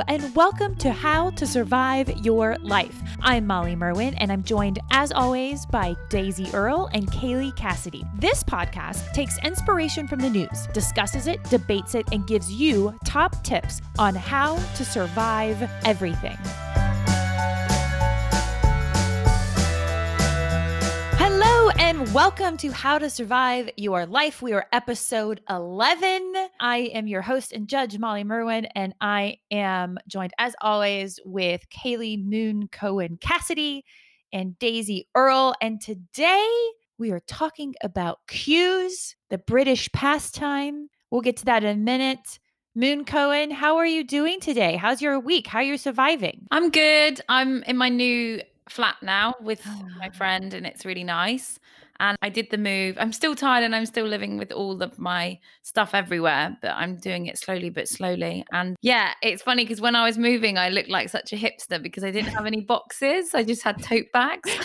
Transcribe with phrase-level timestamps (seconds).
[0.00, 3.00] And welcome to How to Survive Your Life.
[3.20, 8.04] I'm Molly Merwin, and I'm joined, as always, by Daisy Earle and Kaylee Cassidy.
[8.18, 13.44] This podcast takes inspiration from the news, discusses it, debates it, and gives you top
[13.44, 16.36] tips on how to survive everything.
[22.04, 24.42] And welcome to How to Survive Your Life.
[24.42, 26.34] We are episode 11.
[26.60, 31.62] I am your host and judge, Molly Merwin, and I am joined as always with
[31.70, 33.86] Kaylee Moon Cohen Cassidy
[34.34, 35.54] and Daisy Earle.
[35.62, 36.46] And today
[36.98, 40.90] we are talking about queues, the British pastime.
[41.10, 42.38] We'll get to that in a minute.
[42.74, 44.76] Moon Cohen, how are you doing today?
[44.76, 45.46] How's your week?
[45.46, 46.48] How are you surviving?
[46.50, 47.22] I'm good.
[47.30, 49.64] I'm in my new flat now with
[49.98, 50.16] my Ah.
[50.16, 51.58] friend, and it's really nice.
[52.00, 52.96] And I did the move.
[52.98, 56.96] I'm still tired and I'm still living with all of my stuff everywhere, but I'm
[56.96, 58.44] doing it slowly but slowly.
[58.52, 61.80] And yeah, it's funny because when I was moving, I looked like such a hipster
[61.80, 63.34] because I didn't have any boxes.
[63.34, 64.50] I just had tote bags.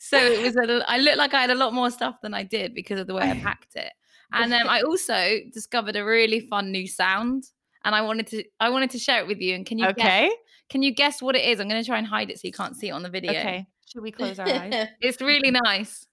[0.00, 2.42] so it was a, I looked like I had a lot more stuff than I
[2.42, 3.92] did because of the way I packed it.
[4.32, 7.44] And then I also discovered a really fun new sound.
[7.84, 9.54] And I wanted to I wanted to share it with you.
[9.54, 10.30] And can you guess Okay.
[10.68, 11.60] can you guess what it is?
[11.60, 13.30] I'm going to try and hide it so you can't see it on the video.
[13.30, 13.66] Okay.
[13.92, 14.88] Should we close our eyes?
[15.00, 16.06] It's really nice.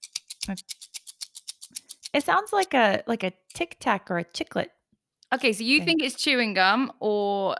[2.13, 4.67] It sounds like a like a tic tac or a chiclet.
[5.33, 7.57] Okay, so you think it's chewing gum or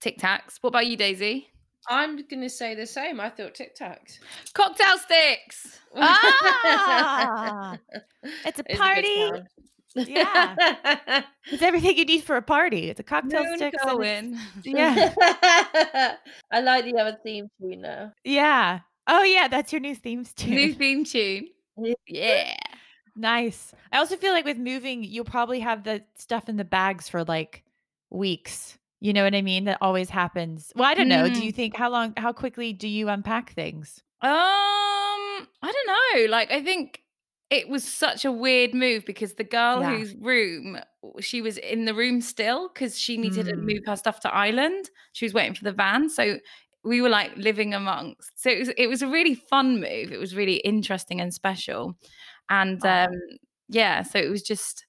[0.00, 0.56] Tic Tacs?
[0.62, 1.48] What about you, Daisy?
[1.88, 3.20] I'm gonna say the same.
[3.20, 4.18] I thought Tic Tacs.
[4.54, 5.78] Cocktail sticks.
[5.96, 7.76] Ah!
[8.22, 9.42] It's a It's good party.
[9.96, 10.54] Yeah.
[11.52, 12.88] It's everything you need for a party.
[12.90, 13.74] It's a cocktail Moon stick.
[13.84, 16.14] and it's- Yeah.
[16.52, 18.12] I like the other theme tune now.
[18.24, 18.80] Yeah.
[19.12, 20.54] Oh yeah, that's your new themes tune.
[20.54, 21.48] New theme tune.
[22.06, 22.54] Yeah.
[23.16, 23.72] Nice.
[23.92, 27.24] I also feel like with moving, you'll probably have the stuff in the bags for
[27.24, 27.64] like
[28.10, 28.78] weeks.
[29.00, 29.64] You know what I mean?
[29.64, 30.72] That always happens.
[30.76, 31.26] Well, I don't know.
[31.28, 31.44] Do Mm.
[31.44, 34.02] you think how long how quickly do you unpack things?
[34.22, 35.86] Um, I don't
[36.26, 36.30] know.
[36.30, 37.02] Like, I think
[37.50, 39.96] it was such a weird move because the girl Yeah.
[39.96, 40.78] whose room
[41.18, 43.62] she was in the room still because she needed to Mm.
[43.64, 44.90] move her stuff to Ireland.
[45.12, 46.38] She was waiting for the van, so
[46.84, 48.40] we were like living amongst.
[48.40, 50.12] So it was it was a really fun move.
[50.12, 51.96] It was really interesting and special,
[52.48, 53.10] and um,
[53.68, 54.02] yeah.
[54.02, 54.86] So it was just.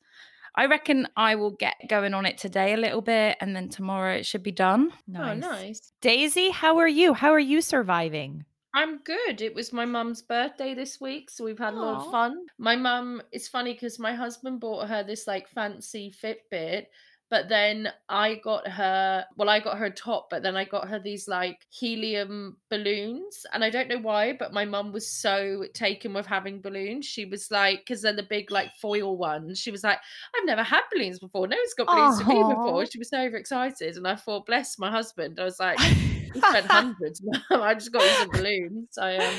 [0.54, 4.16] I reckon I will get going on it today a little bit, and then tomorrow
[4.16, 4.92] it should be done.
[5.16, 5.94] Oh, nice.
[6.02, 7.14] Daisy, how are you?
[7.14, 8.44] How are you surviving?
[8.74, 9.42] I'm good.
[9.42, 12.46] It was my mum's birthday this week, so we've had a lot of fun.
[12.58, 16.86] My mum, it's funny because my husband bought her this like fancy Fitbit,
[17.32, 20.90] but then I got her, well, I got her a top, but then I got
[20.90, 23.46] her these like helium balloons.
[23.54, 27.06] And I don't know why, but my mum was so taken with having balloons.
[27.06, 29.60] She was like, because they're the big like foil ones.
[29.60, 30.00] She was like,
[30.36, 31.48] I've never had balloons before.
[31.48, 32.86] No one's got balloons for me before.
[32.86, 33.96] She was so overexcited.
[33.96, 35.40] And I thought, bless my husband.
[35.40, 37.26] I was like, you spent hundreds.
[37.50, 38.98] I just got you some balloons.
[38.98, 39.34] I um,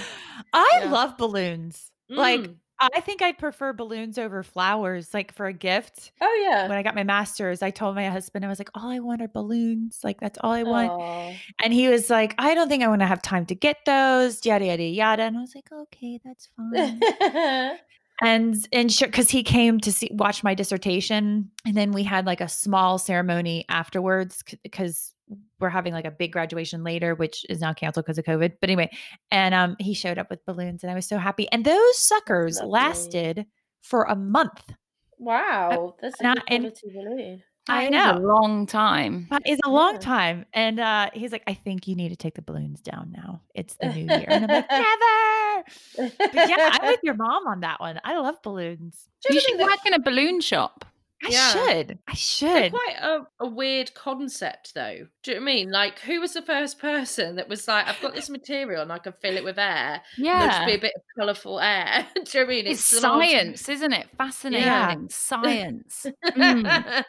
[0.55, 0.91] I Yeah.
[0.91, 1.91] love balloons.
[2.09, 2.55] Like mm.
[2.95, 6.13] I think I'd prefer balloons over flowers, like for a gift.
[6.21, 6.69] oh yeah.
[6.69, 9.23] When I got my master's, I told my husband, I was like, all I want
[9.23, 10.01] are balloons.
[10.03, 10.91] Like that's all I want.
[10.91, 11.35] Aw.
[11.63, 14.45] And he was like, I don't think I want to have time to get those,
[14.45, 15.23] yada yada yada.
[15.23, 17.01] And I was like, okay, that's fine.
[18.23, 22.27] and and sure, because he came to see watch my dissertation, and then we had
[22.27, 25.12] like a small ceremony afterwards because
[25.61, 28.55] we're having like a big graduation later, which is now canceled because of COVID.
[28.61, 28.91] But anyway,
[29.31, 31.47] and um, he showed up with balloons, and I was so happy.
[31.53, 32.71] And those suckers lovely.
[32.71, 33.47] lasted
[33.83, 34.73] for a month.
[35.19, 37.43] wow, that's a and I- good and- quality balloon.
[37.69, 38.27] I That is a know.
[38.27, 39.29] long time.
[39.31, 39.99] But it's a long Yeah.
[40.01, 40.47] time.
[40.53, 43.41] And uh, he's like, I think you need to take the balloons down now.
[43.55, 44.25] It's the new year.
[44.27, 44.69] And I'm like,
[45.97, 46.11] never.
[46.19, 48.01] But yeah, I'm with your mom on that one.
[48.03, 49.07] I love balloons.
[49.25, 50.85] Do You ever should work in a balloon shop.
[51.25, 51.53] I Yeah.
[51.53, 51.99] should.
[52.09, 52.73] I They're should.
[52.73, 55.07] quite a, a weird concept, though.
[55.23, 55.71] Do you know what I mean?
[55.71, 58.99] Like, who was the first person that was like, "I've got this material and I
[58.99, 60.03] can fill it with air.
[60.19, 62.67] Yeah, be a bit of colourful air." Do you know what I mean?
[62.67, 64.09] It's else- science, isn't it?
[64.19, 64.67] Fascinating.
[64.67, 64.95] Yeah.
[65.11, 66.07] Science.
[66.33, 67.05] Mm.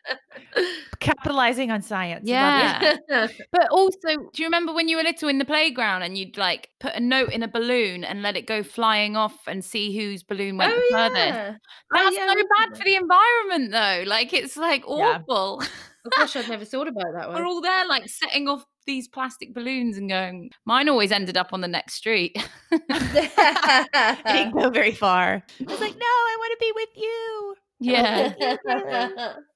[0.99, 2.27] Capitalizing on science.
[2.29, 2.95] Yeah.
[3.51, 6.69] But also, do you remember when you were little in the playground and you'd like
[6.79, 10.23] put a note in a balloon and let it go flying off and see whose
[10.23, 11.15] balloon went oh furthest?
[11.35, 11.55] yeah.
[11.93, 14.03] Oh, That's yeah, so bad for the environment, though.
[14.09, 15.19] Like, it's like Yeah.
[15.27, 15.61] awful.
[16.05, 17.35] Oh gosh, I'd never thought about that one.
[17.37, 20.51] We're all there, like setting off these plastic balloons and going.
[20.65, 22.35] Mine always ended up on the next street.
[22.71, 25.43] I didn't go very far.
[25.59, 27.55] I was like, no, I want to be with you.
[27.79, 28.33] yeah,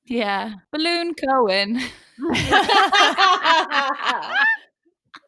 [0.08, 0.54] yeah.
[0.72, 1.76] Balloon Cohen.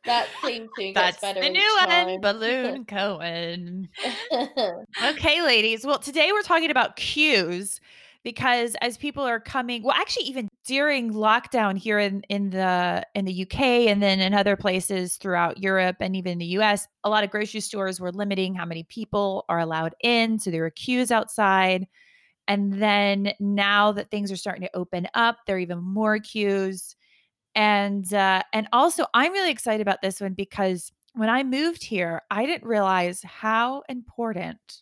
[0.06, 2.22] that theme tune gets That's better the new one.
[2.22, 3.90] Balloon Cohen.
[5.04, 5.86] Okay, ladies.
[5.86, 7.80] Well, today we're talking about queues
[8.24, 13.26] because as people are coming, well, actually, even during lockdown here in in the in
[13.26, 17.24] the UK and then in other places throughout Europe and even the US, a lot
[17.24, 21.12] of grocery stores were limiting how many people are allowed in, so there were queues
[21.12, 21.88] outside.
[22.50, 26.96] And then now that things are starting to open up, there are even more queues.
[27.56, 32.24] And uh, and also, I'm really excited about this one because when I moved here,
[32.30, 34.82] I didn't realize how important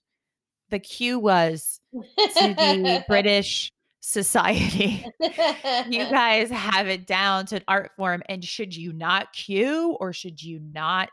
[0.69, 3.71] the queue was to the British
[4.07, 5.05] society.
[5.19, 5.29] you
[6.09, 8.23] guys have it down to an art form.
[8.29, 11.09] And should you not queue or should you not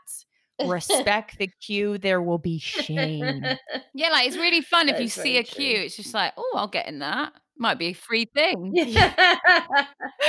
[0.65, 3.43] respect the queue, there will be shame.
[3.93, 5.77] Yeah, like it's really fun if you see very a queue.
[5.79, 7.33] It's just like, oh, I'll get in that.
[7.57, 8.73] Might be a free thing.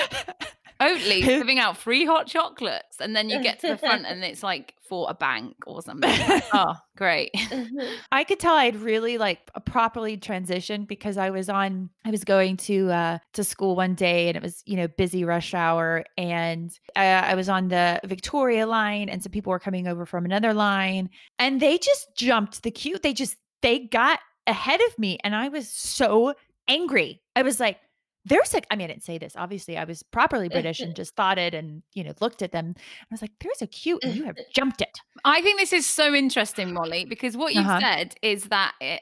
[0.81, 4.43] Oatly giving out free hot chocolates, and then you get to the front, and it's
[4.43, 6.11] like for a bank or something.
[6.11, 7.31] Like, oh, great!
[8.13, 12.57] I could tell I'd really like properly transitioned because I was on I was going
[12.59, 16.71] to uh to school one day and it was, you know, busy rush hour and
[16.95, 20.53] I, I was on the Victoria line and some people were coming over from another
[20.53, 22.99] line and they just jumped the queue.
[22.99, 26.35] They just they got ahead of me and I was so
[26.69, 27.23] angry.
[27.35, 27.79] I was like
[28.27, 29.35] there's like, I mean, I didn't say this.
[29.37, 32.75] Obviously, I was properly British and just thought it and, you know, looked at them.
[32.77, 34.99] I was like, there's a queue and you have jumped it.
[35.25, 37.81] I think this is so interesting, Molly, because what you've Uh-huh.
[37.81, 39.01] said is that it,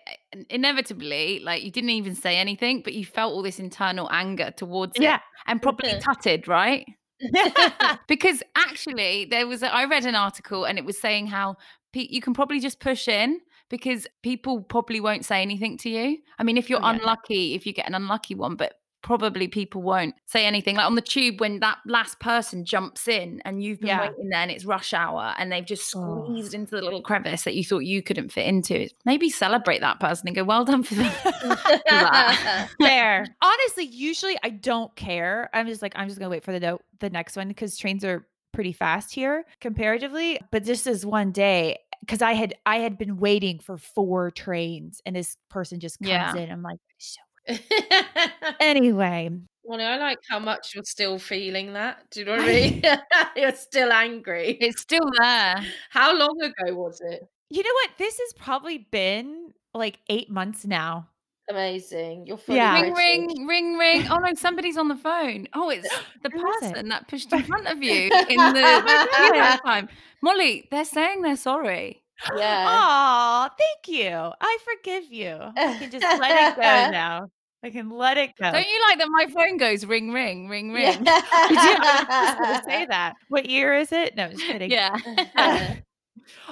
[0.51, 4.97] inevitably, like you didn't even say anything, but you felt all this internal anger towards
[4.97, 5.19] it, Yeah.
[5.47, 6.87] and probably tutted, right?
[8.09, 11.57] because actually there was a, i read an article and it was saying how
[11.93, 16.19] pe- you can probably just push in because people probably won't say anything to you
[16.39, 16.99] i mean if you're Oh, yeah.
[16.99, 18.75] unlucky if you get an unlucky one but
[19.05, 23.41] probably people won't say anything like on the tube when that last person jumps in
[23.45, 24.09] and you've been Yeah.
[24.09, 26.25] waiting there and it's rush hour and they've just Oh.
[26.25, 30.01] squeezed into the little crevice that you thought you couldn't fit into maybe celebrate that
[30.01, 33.27] person and go well done for that Fair.
[33.43, 35.51] Honestly, usually I don't care.
[35.53, 38.05] I'm just like, I'm just gonna wait for the no- the next one because trains
[38.05, 40.41] are pretty fast here comparatively.
[40.51, 45.01] But just as one day, because I had I had been waiting for four trains
[45.05, 46.35] and this person just comes Yeah.
[46.37, 46.51] in.
[46.51, 47.21] I'm like, so
[48.61, 49.31] anyway.
[49.63, 52.11] Well, I like how much you're still feeling that.
[52.11, 52.83] Do you know what I mean?
[53.37, 54.59] you're still angry.
[54.61, 57.27] it's still there How long ago was it?
[57.51, 57.91] You know what?
[57.99, 61.09] This has probably been like eight months now.
[61.51, 62.27] Amazing.
[62.27, 62.81] You're fully Yeah.
[62.81, 64.07] Ring, ring, ring, ring.
[64.11, 65.49] Oh no, somebody's on the phone.
[65.55, 65.89] Oh, it's
[66.23, 66.61] the Who is it?
[66.73, 69.37] person that pushed in front of you in the my queue God.
[69.37, 69.89] last time.
[70.23, 72.03] Molly, they're saying they're sorry.
[72.37, 72.65] Yeah.
[72.69, 74.11] Aw, thank you.
[74.13, 75.39] I forgive you.
[75.57, 77.29] I can just let it go now.
[77.63, 78.53] I can let it go.
[78.53, 81.05] Don't you like that my phone goes ring, ring, ring, ring?
[81.07, 82.37] I.
[82.39, 83.15] I was say that.
[83.29, 84.17] What year is it?
[84.17, 84.71] No, just kidding.
[84.71, 84.97] Yeah.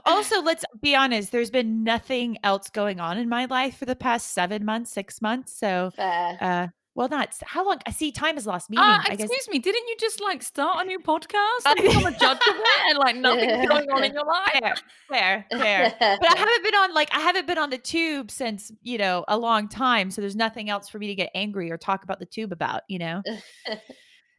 [0.04, 1.32] Also, let's be honest.
[1.32, 5.22] There's been nothing else going on in my life for the past seven months, six
[5.22, 5.56] months.
[5.56, 6.38] So, Fair.
[6.40, 7.78] uh, well, not s- how long.
[7.86, 8.84] I see time has lost meaning.
[8.84, 9.30] Uh, I guess.
[9.30, 12.54] excuse me, didn't you just like start a new podcast and become a judge of
[12.56, 14.82] it and like nothing's going on in your life?
[15.08, 15.94] Fair, fair, fair.
[16.20, 19.24] But I haven't been on like I haven't been on the tube since you know
[19.28, 20.10] a long time.
[20.10, 22.82] So there's nothing else for me to get angry or talk about the tube about.
[22.88, 23.22] You know.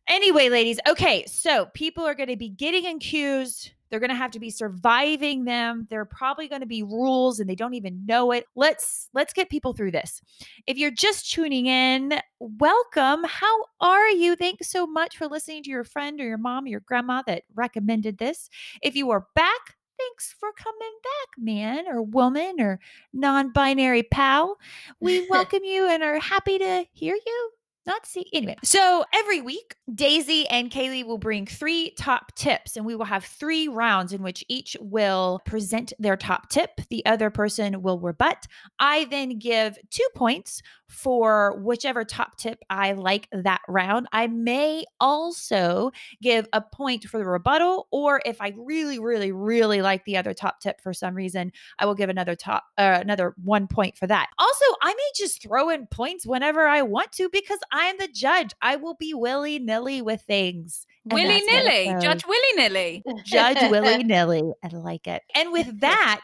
[0.09, 3.71] Anyway, ladies, okay, so people are going to be getting in queues.
[3.93, 5.85] They're going to have to be surviving them.
[5.91, 8.47] There are probably going to be rules and they don't even know it.
[8.55, 10.19] Let's let's get people through this.
[10.65, 13.23] If you're just tuning in, welcome.
[13.23, 14.35] How are you?
[14.35, 17.43] Thanks so much for listening to your friend or your mom or your grandma that
[17.53, 18.49] recommended this.
[18.81, 22.79] If you are back, thanks for coming back, man or woman or
[23.13, 24.57] non-binary pal.
[25.01, 27.51] We welcome you and are happy to hear you
[27.85, 28.55] not see anyway.
[28.63, 33.25] So every week, Daisy and Kaylee will bring three top tips, and we will have
[33.25, 36.71] three rounds in which each will present their top tip.
[36.89, 38.47] The other person will rebut.
[38.79, 40.61] I then give two points
[40.93, 44.07] for whichever top tip I like that round.
[44.11, 49.81] I may also give a point for the rebuttal, or if I really, really, really
[49.81, 53.33] like the other top tip for some reason, I will give another top, uh, another
[53.43, 54.29] one point for that.
[54.37, 58.51] Also, I may just throw in points whenever I want to because I'm the judge.
[58.61, 60.85] I will be willy nilly with things.
[61.05, 62.01] Willy that's how it nilly.
[62.01, 63.03] Judge Willy nilly.
[63.25, 64.53] Judge willy nilly.
[64.63, 65.23] I like it.
[65.35, 66.21] And with that,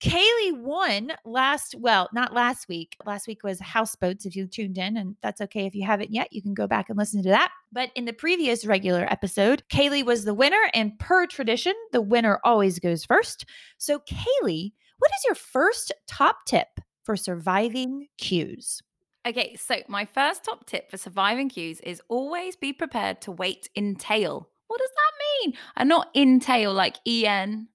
[0.00, 2.96] Kaylee won last, well, not last week.
[3.04, 6.32] Last week was Houseboats, if you tuned in, and that's okay if you haven't yet.
[6.32, 7.50] You can go back and listen to that.
[7.72, 12.38] But in the previous regular episode, Kaylee was the winner, and per tradition, the winner
[12.44, 13.46] always goes first.
[13.78, 16.68] So, Kaylee, what is your first top tip
[17.02, 18.80] for surviving queues?
[19.26, 23.70] Okay, so my first top tip for surviving queues is always be prepared to wait
[23.74, 24.50] in tail.
[24.66, 25.54] What does that mean?
[25.76, 27.68] And not in tail like E N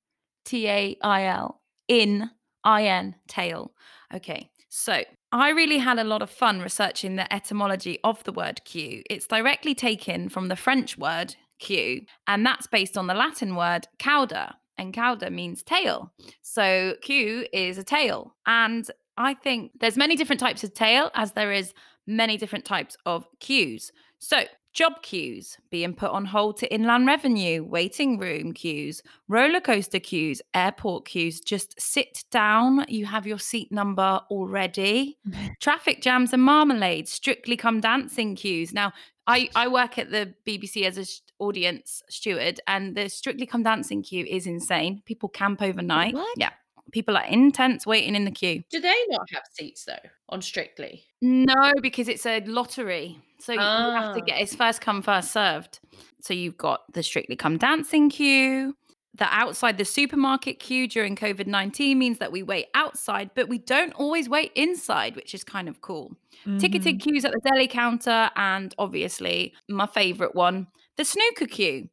[0.46, 2.30] T A I L, in
[2.64, 3.72] I N tail.
[4.14, 8.62] Okay, so I really had a lot of fun researching the etymology of the word
[8.64, 9.02] queue.
[9.10, 13.88] It's directly taken from the French word queue, and that's based on the Latin word
[13.98, 16.14] cauda, and cauda means tail.
[16.44, 18.36] So queue is a tail.
[18.46, 18.90] And
[19.20, 21.74] I think there's many different types of tail as there is
[22.08, 23.92] many different types of queues.
[24.18, 30.00] So Job queues being put on hold to inland revenue, waiting room queues, roller coaster
[30.00, 31.42] queues, airport queues.
[31.42, 32.86] Just sit down.
[32.88, 35.18] You have your seat number already.
[35.60, 38.74] Traffic jams and marmalade, strictly come dancing queues.
[38.74, 38.94] Now,
[39.28, 41.06] I, I work at the BBC as an
[41.40, 45.04] audience steward, and the Strictly Come Dancing queue is insane.
[45.06, 46.16] People camp overnight.
[46.16, 46.36] What?
[46.36, 46.50] Yeah.
[46.92, 48.64] People are intense waiting in the queue.
[48.70, 51.04] Do they not have seats though on Strictly?
[51.22, 53.18] No, because it's a lottery.
[53.40, 54.26] So you have to Ah.
[54.26, 55.80] get it's first come, first served.
[56.22, 58.76] So you've got the Strictly Come Dancing queue.
[59.16, 63.58] The outside the supermarket queue during COVID 19 means that we wait outside, but we
[63.58, 66.16] don't always wait inside, which is kind of cool.
[66.60, 67.02] Ticketed Mhm.
[67.02, 71.90] queues at the deli counter, and obviously my favorite one, the snooker queue.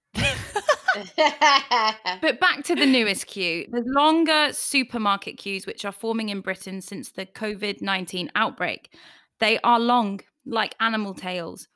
[2.20, 3.66] But back to the newest queue.
[3.70, 8.94] The longer supermarket queues, which are forming in Britain since the COVID 19 outbreak,
[9.40, 11.68] they are long, like animal tails.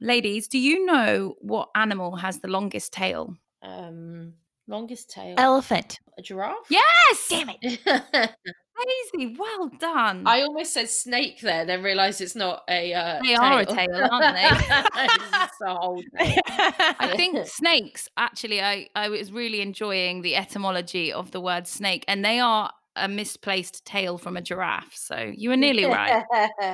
[0.00, 3.36] Ladies, do you know what animal has the longest tail?
[3.66, 4.34] um,
[4.68, 5.34] longest tail.
[5.38, 5.98] Elephant.
[6.18, 6.66] a giraffe.
[6.70, 7.26] Yes!
[7.28, 7.80] Damn it.
[8.76, 9.34] Crazy.
[9.38, 10.24] Well done.
[10.26, 12.92] I almost said snake there, then realised it's not a.
[12.92, 14.48] Uh, They are a tail, aren't they?
[14.50, 16.38] it's a whole tail.
[16.48, 22.04] I think snakes, actually, I, I was really enjoying the etymology of the word snake,
[22.06, 24.94] and they are a misplaced tail from a giraffe.
[24.94, 26.24] So you were nearly right.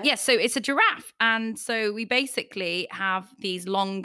[0.02, 1.12] Yes, so it's a giraffe.
[1.20, 4.04] And so we basically have these long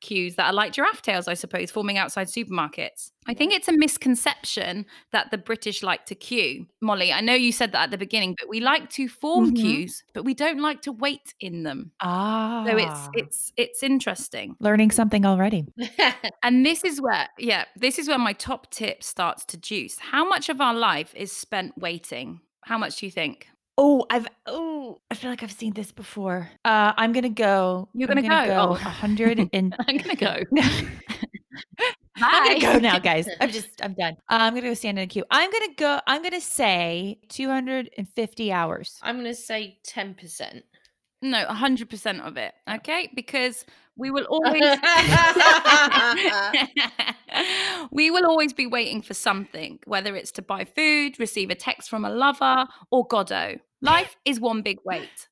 [0.00, 3.10] queues that are like giraffe tails, I suppose, forming outside supermarkets.
[3.28, 6.66] I think it's a misconception that the British like to queue.
[6.80, 9.56] Molly, I know you said that at the beginning, but we like to form Mhm.
[9.60, 11.90] queues, but we don't like to wait in them.
[12.00, 12.64] ah.
[12.66, 14.56] So it's it's it's interesting.
[14.60, 15.64] learning something already.
[16.42, 19.98] And this is where, yeah, this is where my top tip starts to juice.
[19.98, 22.40] How much of our life is spent waiting?
[22.62, 23.48] How much do you think?
[23.78, 26.50] Oh, I've oh, I feel like I've seen this before.
[26.64, 27.88] Uh, I'm gonna go.
[27.92, 28.46] You're I'm gonna go?
[28.46, 28.70] go.
[28.70, 28.74] Oh.
[28.74, 29.74] Hundred and.
[29.86, 30.36] I'm gonna go.
[32.16, 33.28] I'm gonna go now, guys.
[33.40, 34.14] I'm just I'm done.
[34.30, 35.24] Uh, I'm gonna go stand in a queue.
[35.30, 36.00] I'm gonna go.
[36.06, 38.98] I'm gonna say 250 hours.
[39.02, 40.62] I'm going to say 10%.
[41.22, 42.54] No, 100% of it.
[42.70, 43.10] Okay?
[43.14, 43.64] Because
[43.96, 44.62] we will always
[47.90, 51.90] we will always be waiting for something, whether it's to buy food, receive a text
[51.90, 53.56] from a lover, or Godot.
[53.80, 55.28] Life is one big wait.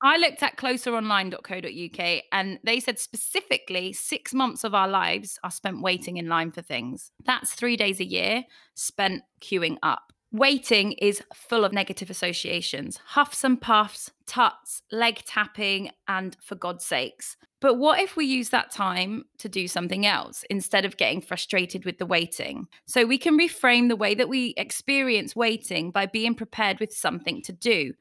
[0.00, 5.82] I looked at closeronline.co.uk and they said specifically six months of our lives are spent
[5.82, 7.10] waiting in line for things.
[7.24, 10.12] That's three days a year spent queuing up.
[10.30, 16.84] Waiting is full of negative associations huffs and puffs, tuts, leg tapping, and for God's
[16.84, 17.36] sakes.
[17.60, 21.84] But what if we use that time to do something else instead of getting frustrated
[21.84, 22.68] with the waiting?
[22.86, 27.42] So we can reframe the way that we experience waiting by being prepared with something
[27.42, 27.94] to do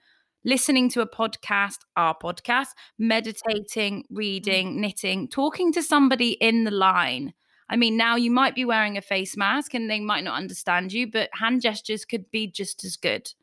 [0.47, 4.75] listening to a podcast, our podcast, meditating, reading, mm.
[4.77, 7.33] knitting, talking to somebody in the line.
[7.69, 10.93] I mean, now you might be wearing a face mask and they might not understand
[10.93, 13.33] you, but hand gestures could be just as good.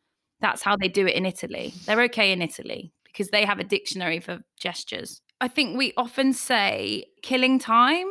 [0.41, 1.75] That's how they do it in Italy.
[1.87, 5.21] They're okay in Italy because they have a dictionary for gestures.
[5.41, 8.07] I think we often say killing time.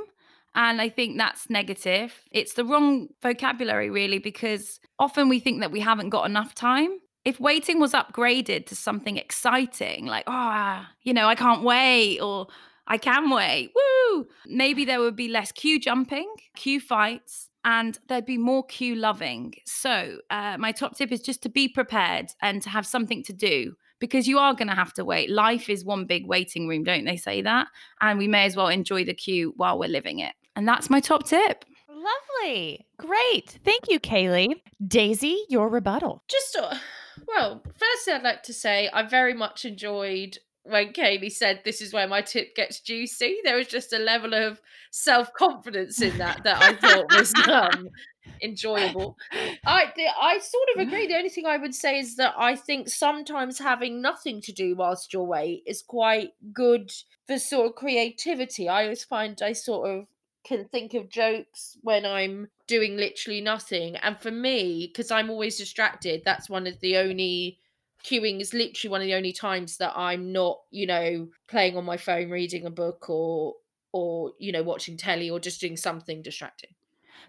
[0.55, 2.21] And I think that's negative.
[2.29, 6.99] It's the wrong vocabulary, really, because often we think that we haven't got enough time
[7.25, 12.47] if waiting was upgraded to something exciting, like, oh, you know, I can't wait, or
[12.87, 18.25] I can wait, woo, maybe there would be less queue jumping, queue fights, and there'd
[18.25, 19.53] be more queue loving.
[19.65, 23.33] So, uh, my top tip is just to be prepared and to have something to
[23.33, 25.29] do because you are going to have to wait.
[25.29, 27.67] Life is one big waiting room, don't they say that?
[28.01, 30.33] And we may as well enjoy the queue while we're living it.
[30.55, 31.63] And that's my top tip.
[31.87, 32.85] Lovely.
[32.97, 33.59] Great.
[33.63, 34.55] Thank you, Kaylee.
[34.85, 36.21] Daisy, your rebuttal.
[36.27, 36.75] Just, uh,
[37.27, 41.93] well, firstly, I'd like to say I very much enjoyed when Kaylee said this is
[41.93, 43.39] where my tip gets juicy.
[43.43, 47.89] There was just a level of self confidence in that that I thought was um,
[48.41, 49.17] enjoyable.
[49.65, 49.91] I
[50.21, 51.07] I sort of agree.
[51.07, 54.75] The only thing I would say is that I think sometimes having nothing to do
[54.75, 56.91] whilst you're away is quite good
[57.27, 58.69] for sort of creativity.
[58.69, 60.07] I always find I sort of
[60.45, 63.95] can think of jokes when I'm doing literally nothing.
[63.97, 67.59] And for me, because I'm always distracted, that's one of the only
[68.05, 71.85] queuing is literally one of the only times that I'm not, you know, playing on
[71.85, 73.55] my phone, reading a book or
[73.91, 76.71] or you know, watching telly or just doing something distracting.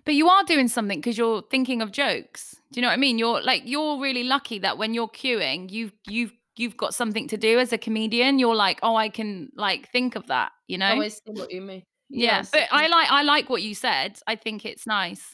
[0.04, 2.57] But you are doing something because you're thinking of jokes.
[2.73, 3.19] Do you know what I mean?
[3.19, 7.37] You're like you're really lucky that when you're queuing, you've you've you've got something to
[7.37, 10.81] do as a comedian, you're like, oh, I can like think of that, you oh,
[10.81, 10.95] know?
[10.97, 11.83] Oh, I see what you mean.
[12.09, 14.19] yeah, Yes, but I like I like what you said.
[14.26, 15.34] I think it's nice.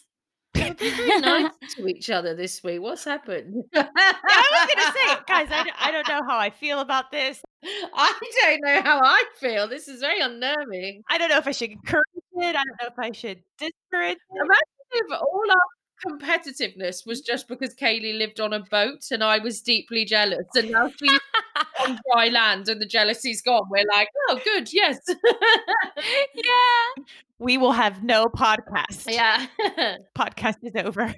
[0.55, 2.81] We've been very nice to each other this week.
[2.81, 3.65] What's happened?
[3.75, 7.41] I was gonna say, guys, I, d- I don't know how I feel about this.
[7.63, 9.69] I don't know how I feel.
[9.69, 11.03] This is very unnerving.
[11.09, 12.23] I don't know if I should encourage it.
[12.39, 14.19] I don't know if I should discourage it.
[14.35, 14.59] Imagine
[14.93, 19.61] if all our competitiveness was just because Kaylee lived on a boat and I was
[19.61, 21.21] deeply jealous, and now she's
[21.87, 23.69] on dry land and the jealousy's gone.
[23.71, 24.99] We're like, oh, good, yes,
[26.35, 27.05] yeah.
[27.41, 29.07] We will have no podcast.
[29.09, 29.47] yeah.
[30.17, 31.13] Podcast is over.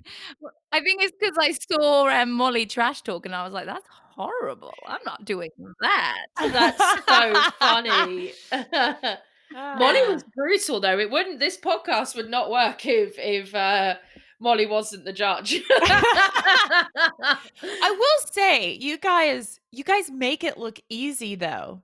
[0.73, 3.85] I think it's because I saw um, Molly trash talk and I was like, that's
[4.15, 4.73] horrible.
[4.87, 5.51] I'm not doing
[5.81, 6.17] that.
[6.39, 8.33] That's so funny.
[9.53, 10.09] Molly Ah.
[10.13, 10.99] was brutal though.
[10.99, 11.41] It wouldn't.
[11.41, 13.97] This podcast would not work if if uh,
[14.41, 15.61] Molly wasn't the judge.
[15.71, 16.87] I
[17.91, 21.83] will say, you guys, you guys make it look easy though.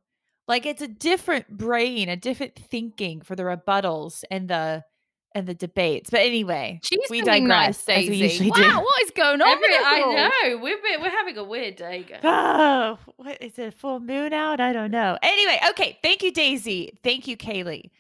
[0.48, 4.84] Like it's a different brain, a different thinking for the rebuttals and the
[5.34, 6.08] and the debates.
[6.10, 8.44] But anyway, She's we digress nice, as we Daisy.
[8.46, 8.84] usually wow, do.
[8.84, 9.48] what is going on?
[9.48, 10.16] Every, with us all?
[10.16, 12.02] I know we're bit- we're having a weird day.
[12.08, 12.20] guys.
[12.24, 13.68] Oh, what is it?
[13.68, 14.58] a Full moon out?
[14.58, 15.18] I don't know.
[15.22, 15.98] Anyway, okay.
[16.02, 16.98] Thank you, Daisy.
[17.04, 17.90] Thank you, Kaylee.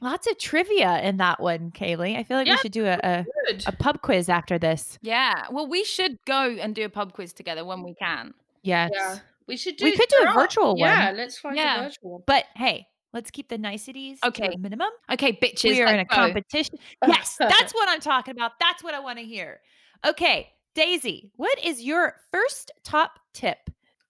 [0.00, 2.16] Lots of trivia in that one, Kaylee.
[2.18, 3.24] I feel like Yeah, we should do a, a,
[3.66, 4.98] a pub quiz after this.
[5.00, 5.44] Yeah.
[5.52, 8.34] Well, we should go and do a pub quiz together when we can.
[8.64, 8.90] Yes.
[8.92, 9.18] Yeah,
[9.48, 9.84] we should do.
[9.84, 11.80] We could do a virtual virtual Yeah, let's find Yeah.
[11.80, 12.24] a virtual.
[12.26, 14.50] But hey, let's keep the niceties to Okay.
[14.54, 14.90] a minimum.
[15.12, 15.64] Okay, bitches.
[15.70, 16.14] we are in a go.
[16.14, 16.76] competition.
[17.06, 18.52] Yes, that's what I'm talking about.
[18.60, 19.60] That's what I want to hear.
[20.06, 23.58] Okay, Daisy, what is your first top tip?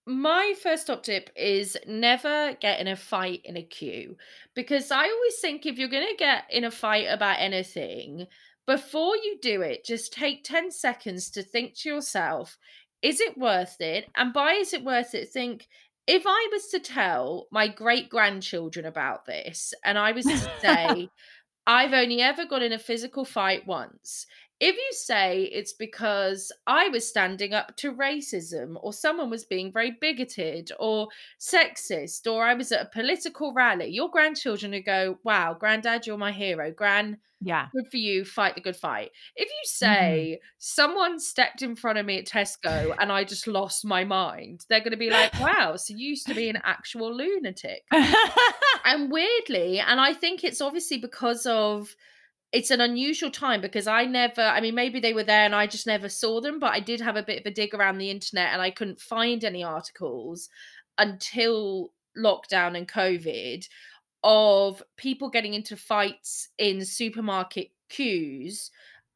[0.06, 4.16] My first top tip is never get in a fight in a queue
[4.54, 8.26] because I always think if you're going to get in a fight about anything,
[8.66, 12.58] before you do it, just take 10 seconds to think to yourself,
[13.02, 14.09] is it worth it?
[14.16, 15.66] And by is it worth it, think,
[16.06, 21.09] if I was to tell my great grandchildren about this and I was to say,
[21.66, 24.26] I've only ever got in a physical fight once.
[24.64, 29.72] If you say it's because I was standing up to racism, or someone was being
[29.72, 31.09] very bigoted or
[31.40, 36.16] sexist, or I was at a political rally, your grandchildren would go, Wow, granddad, you're
[36.16, 36.70] my hero.
[36.70, 37.66] Gran, Yeah.
[37.75, 39.11] good for you, fight the good fight.
[39.35, 40.29] If you Mm-hmm.
[40.29, 44.64] say someone stepped in front of me at Tesco and I just lost my mind,
[44.68, 47.83] they're going to be like, Wow, so you used to be an actual lunatic
[48.85, 51.94] and weirdly and i think it's obviously because of
[52.52, 55.66] it's an unusual time because i never i mean maybe they were there and i
[55.66, 58.10] just never saw them but i did have a bit of a dig around the
[58.10, 60.48] internet and i couldn't find any articles
[60.98, 63.66] until lockdown and covid
[64.24, 68.70] of people getting into fights in supermarket queues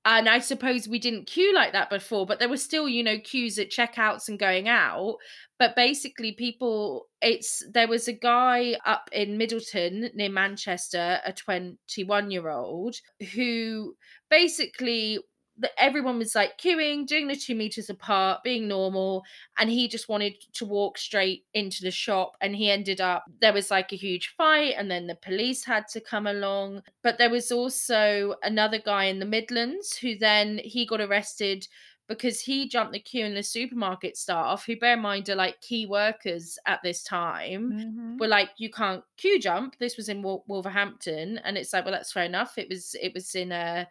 [0.06, 3.18] and i suppose we didn't queue like that before but there were still you know
[3.18, 5.16] queues at checkouts and going out.
[5.58, 12.30] But basically people it's there was a guy up in middleton near manchester a 21
[12.30, 12.96] year old
[13.34, 13.94] who
[14.30, 15.18] basically
[15.58, 19.24] the- everyone was like queuing doing the two meters apart being normal
[19.58, 23.52] and he just wanted to walk straight into the shop and he ended up there
[23.54, 26.82] was like a huge fight and then the police had to come along.
[27.02, 31.66] But there was also another guy in the midlands who then he got arrested
[32.08, 35.60] because he jumped the queue in the supermarket staff who bear in mind are like
[35.60, 38.18] key workers at this time Mhm.
[38.20, 39.76] were like you can't queue jump.
[39.78, 41.38] This was in Wol- wolverhampton.
[41.38, 42.58] And it's like well that's fair enough.
[42.58, 43.88] It was it was in a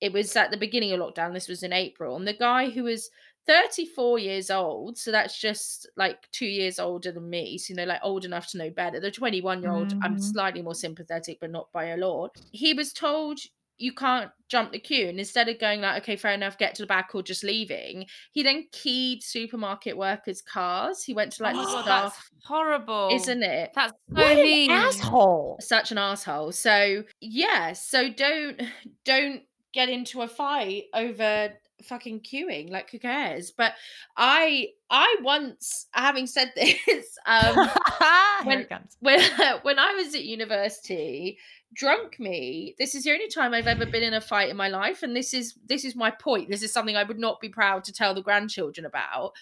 [0.00, 2.84] it was at the beginning of lockdown this was in april and the guy who
[2.84, 3.10] was
[3.46, 7.84] 34 years old so that's just like two years older than me so you know
[7.84, 10.20] like old enough to know better the 21 year old i'm Mhm.
[10.20, 13.38] slightly more sympathetic but not by a lot he was told
[13.78, 16.82] you can't jump the queue and instead of going like okay fair enough get to
[16.82, 21.58] the back or just leaving he then keyed supermarket workers cars he went to like
[21.58, 23.32] the Oh, staff that's horrible.
[23.32, 25.60] isn't it That's so What an asshole.
[25.60, 26.52] such an asshole.
[26.52, 28.60] So yeah, so don't
[29.04, 29.42] don't
[29.76, 31.50] get into a fight over
[31.84, 32.70] fucking queuing.
[32.70, 33.50] Like who cares?
[33.52, 33.74] But
[34.16, 37.54] I I once having said this, um
[38.44, 38.58] when-
[39.00, 39.20] when
[39.62, 41.38] when I was at university,
[41.74, 44.68] drunk me, this is the only time I've ever been in a fight in my
[44.68, 45.02] life.
[45.02, 46.50] And this is this is my point.
[46.50, 49.32] This is something I would not be proud to tell the grandchildren about.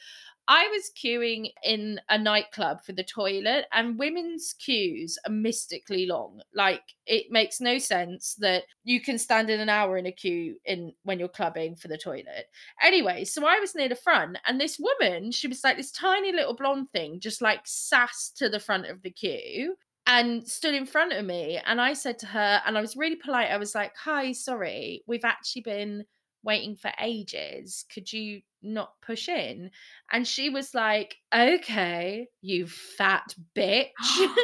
[0.46, 6.42] I was queuing in a nightclub for the toilet, and women's queues are mystically long.
[6.54, 10.56] Like it makes no sense that you can stand in an hour in a queue
[10.64, 12.46] in when you're clubbing for the toilet.
[12.82, 16.32] Anyway, so I was near the front, and this woman, she was like this tiny
[16.32, 19.76] little blonde thing, just like sassed to the front of the queue
[20.06, 21.58] and stood in front of me.
[21.64, 25.02] And I said to her, and I was really polite, I was like, Hi, sorry,
[25.06, 26.04] we've actually been
[26.42, 27.84] waiting for ages.
[27.92, 29.70] Could you not push in.
[30.10, 33.90] And she was like, okay, you fat bitch.
[34.18, 34.26] no.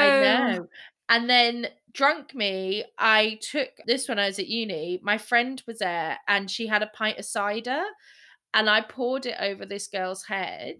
[0.00, 0.68] I know.
[1.08, 5.00] And then drunk me, I took this when I was at uni.
[5.02, 7.82] My friend was there and she had a pint of cider
[8.54, 10.76] and I poured it over this girl's head.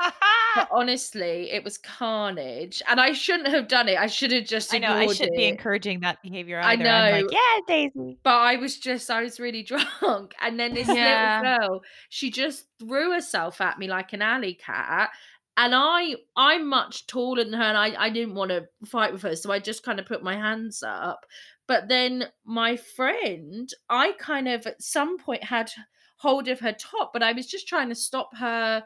[0.70, 2.82] Honestly, it was carnage.
[2.88, 3.98] And I shouldn't have done it.
[3.98, 6.88] I should have just I know I shouldn't be encouraging that behavior I either.
[6.88, 7.30] I'm like, know.
[7.32, 8.18] yeah, Daisy.
[8.22, 9.62] But I was just, I was really
[10.02, 10.34] drunk.
[10.40, 11.40] And then this Yeah.
[11.42, 15.10] little girl, she just threw herself at me like an alley cat.
[15.56, 19.22] And I, I'm much taller than her, and I, I didn't want to fight with
[19.22, 21.26] her, so I just kind of put my hands up.
[21.66, 25.70] But then my friend, I kind of at some point had
[26.16, 28.84] hold of her top, but I was just trying to stop her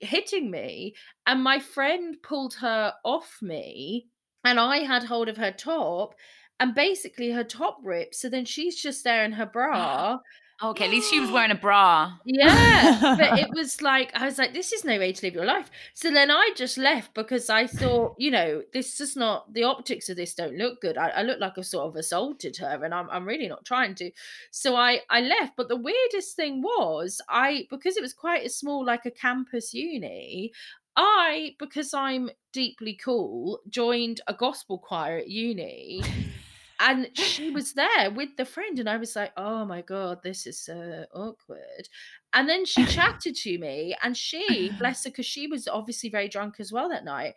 [0.00, 0.94] hitting me.
[1.26, 4.08] And my friend pulled her off me,
[4.44, 6.14] and I had hold of her top,
[6.58, 8.14] and basically her top ripped.
[8.14, 9.52] So then she's just there in her ah.
[9.52, 10.18] bra.
[10.62, 12.12] Okay, at least she was wearing a bra.
[12.24, 15.46] Yeah, but it was like I was like, this is no way to live your
[15.46, 15.70] life.
[15.94, 20.08] So then I just left because I thought, you know, this is not the optics
[20.08, 20.98] of this don't look good.
[20.98, 23.94] I, I look like I've sort of assaulted her, and I'm I'm really not trying
[23.96, 24.10] to.
[24.50, 25.54] So I I left.
[25.56, 29.72] But the weirdest thing was I because it was quite a small like a campus
[29.72, 30.52] uni.
[30.96, 36.02] I because I'm deeply cool joined a gospel choir at uni
[36.80, 40.46] and she was there with the friend and i was like oh my god this
[40.46, 41.88] is so awkward.
[42.32, 46.28] And then she chatted to me and she bless her because she was obviously very
[46.28, 47.34] drunk as well that night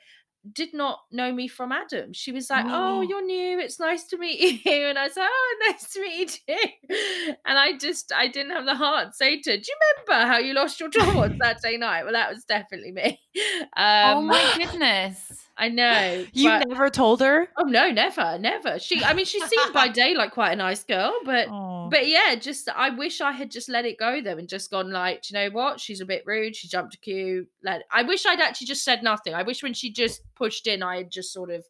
[0.51, 2.11] did not know me from adam.
[2.13, 3.01] She was like oh Oh.
[3.01, 4.85] you're new it's nice to meet you.
[4.87, 6.57] And i was like oh nice to meet you.
[6.89, 9.75] Too and i just i didn't have the heart to say to her do you
[10.07, 12.03] remember how you lost your job on saturday night?
[12.03, 13.19] Well that was definitely me.
[13.75, 15.47] Um oh my goodness.
[15.57, 17.47] I know You but- never told her?
[17.57, 18.79] Oh no, never, never.
[18.79, 21.87] She, I mean, she seemed by day like quite a nice girl, but Oh.
[21.91, 24.91] but yeah, just I wish I had just let it go though and just gone
[24.91, 25.79] like, "Do you know what?
[25.79, 26.55] She's a bit rude.
[26.55, 27.47] She jumped a queue.
[27.63, 27.83] Let.
[27.91, 29.33] I wish I'd actually just said nothing.
[29.33, 31.63] I wish when she just pushed in, I had just sort of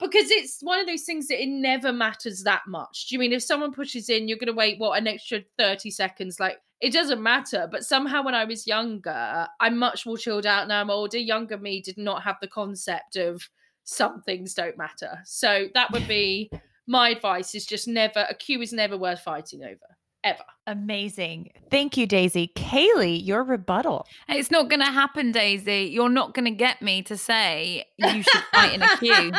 [0.00, 3.06] because it's one of those things that it never matters that much.
[3.08, 6.38] Do you mean if someone pushes in, you're gonna wait what an extra 30 seconds?
[6.40, 7.66] Like it doesn't matter.
[7.70, 10.82] But somehow when I was younger, I'm much more chilled out now.
[10.82, 11.16] I'm older.
[11.16, 13.48] Younger me did not have the concept of
[13.84, 15.18] some things don't matter.
[15.24, 16.50] So that would be
[16.86, 19.93] my advice is just never a queue is never worth fighting over.
[20.24, 20.42] Ever.
[20.66, 21.50] Amazing.
[21.70, 22.50] Thank you, Daisy.
[22.56, 24.06] Kaylee, your rebuttal.
[24.30, 25.90] It's not going to happen, Daisy.
[25.92, 29.30] You're not going to get me to say you should fight in a queue.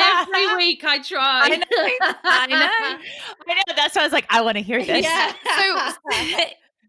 [0.00, 1.40] Every week I try.
[1.44, 1.64] I know,
[2.22, 2.56] I know.
[3.48, 3.74] I know.
[3.74, 5.02] That's why I was like, I want to hear this.
[5.04, 5.32] Yeah.
[5.42, 6.08] So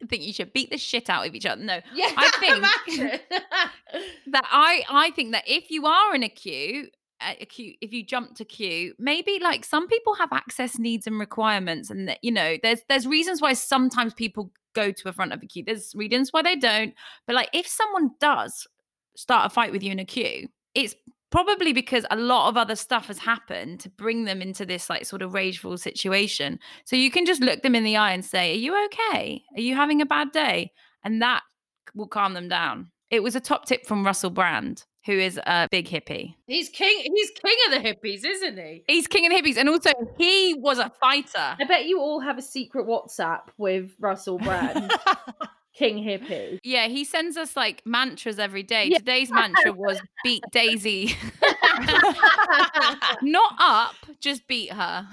[0.03, 1.63] I think you should beat the shit out of each other.
[1.63, 2.11] No, yeah.
[2.17, 3.21] I think-
[4.27, 6.89] that I I think that if you are in a queue,
[7.49, 11.89] queue, if you jump to queue, maybe like some people have access needs and requirements,
[11.89, 15.41] and that you know, there's there's reasons why sometimes people go to a front of
[15.41, 15.63] a queue.
[15.65, 16.93] There's reasons why they don't.
[17.25, 18.67] But like, if someone does
[19.15, 20.95] start a fight with you in a queue, it's
[21.31, 25.05] probably because a lot of other stuff has happened to bring them into this like
[25.05, 26.59] sort of rageful situation.
[26.85, 29.43] So you can just look them in the eye and say, "Are you okay?
[29.55, 30.71] Are you having a bad day?"
[31.03, 31.41] And that
[31.95, 32.91] will calm them down.
[33.09, 36.35] It was a top tip from Russell Brand, who is a big hippie.
[36.47, 38.83] he's king he's king of the hippies, isn't he?
[38.87, 41.55] He's king of the hippies, and also he was a fighter.
[41.59, 44.91] I bet you all have a secret WhatsApp with Russell Brand,
[45.73, 46.59] King Hippie.
[46.63, 48.85] Yeah, he sends us like mantras every day.
[48.85, 48.99] Yeah.
[48.99, 51.15] Today's mantra was beat Daisy.
[53.21, 55.07] Not up, just beat her.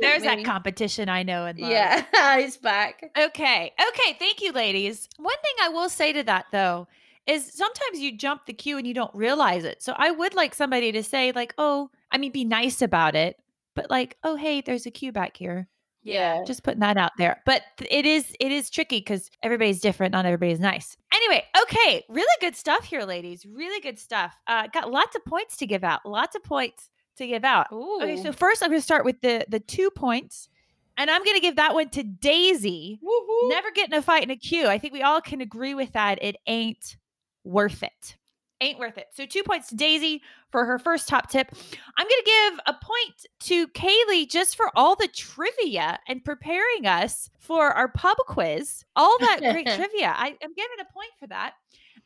[0.00, 1.70] There's that competition I know and love.
[1.70, 3.10] Yeah, he's back.
[3.16, 3.72] Okay.
[3.88, 4.16] Okay.
[4.18, 5.08] Thank you, ladies.
[5.18, 6.88] One thing I will say to that, though,
[7.26, 9.82] is sometimes you jump the queue and you don't realize it.
[9.82, 13.36] So I would like somebody to say, like, oh, I mean, be nice about it,
[13.74, 15.68] but like, oh, hey, there's a queue back here.
[16.02, 16.42] Yeah.
[16.46, 17.42] Just putting that out there.
[17.44, 20.12] But it is it is tricky because everybody's different.
[20.12, 20.96] Not everybody's nice.
[21.12, 23.44] Anyway, okay, really good stuff here, ladies.
[23.44, 24.34] Really good stuff.
[24.46, 26.00] Uh, got lots of points to give out.
[26.06, 27.66] Lots of points to give out.
[27.70, 30.48] Okay, so first I'm going to start with the the two points,
[30.96, 32.98] and I'm going to give that one to Daisy.
[33.02, 33.50] Woo-hoo.
[33.50, 34.68] Never get in a fight in a queue.
[34.68, 36.18] I think we all can agree with that.
[36.22, 36.96] It ain't
[37.44, 38.16] worth it.
[38.62, 39.06] Ain't worth it.
[39.12, 40.20] So two points to Daisy
[40.52, 41.50] for her first top tip.
[41.96, 47.30] I'm gonna give a point to Kaylee just for all the trivia and preparing us
[47.38, 48.84] for our pub quiz.
[48.96, 50.14] All that great trivia.
[50.14, 51.54] I, I'm giving a point for that.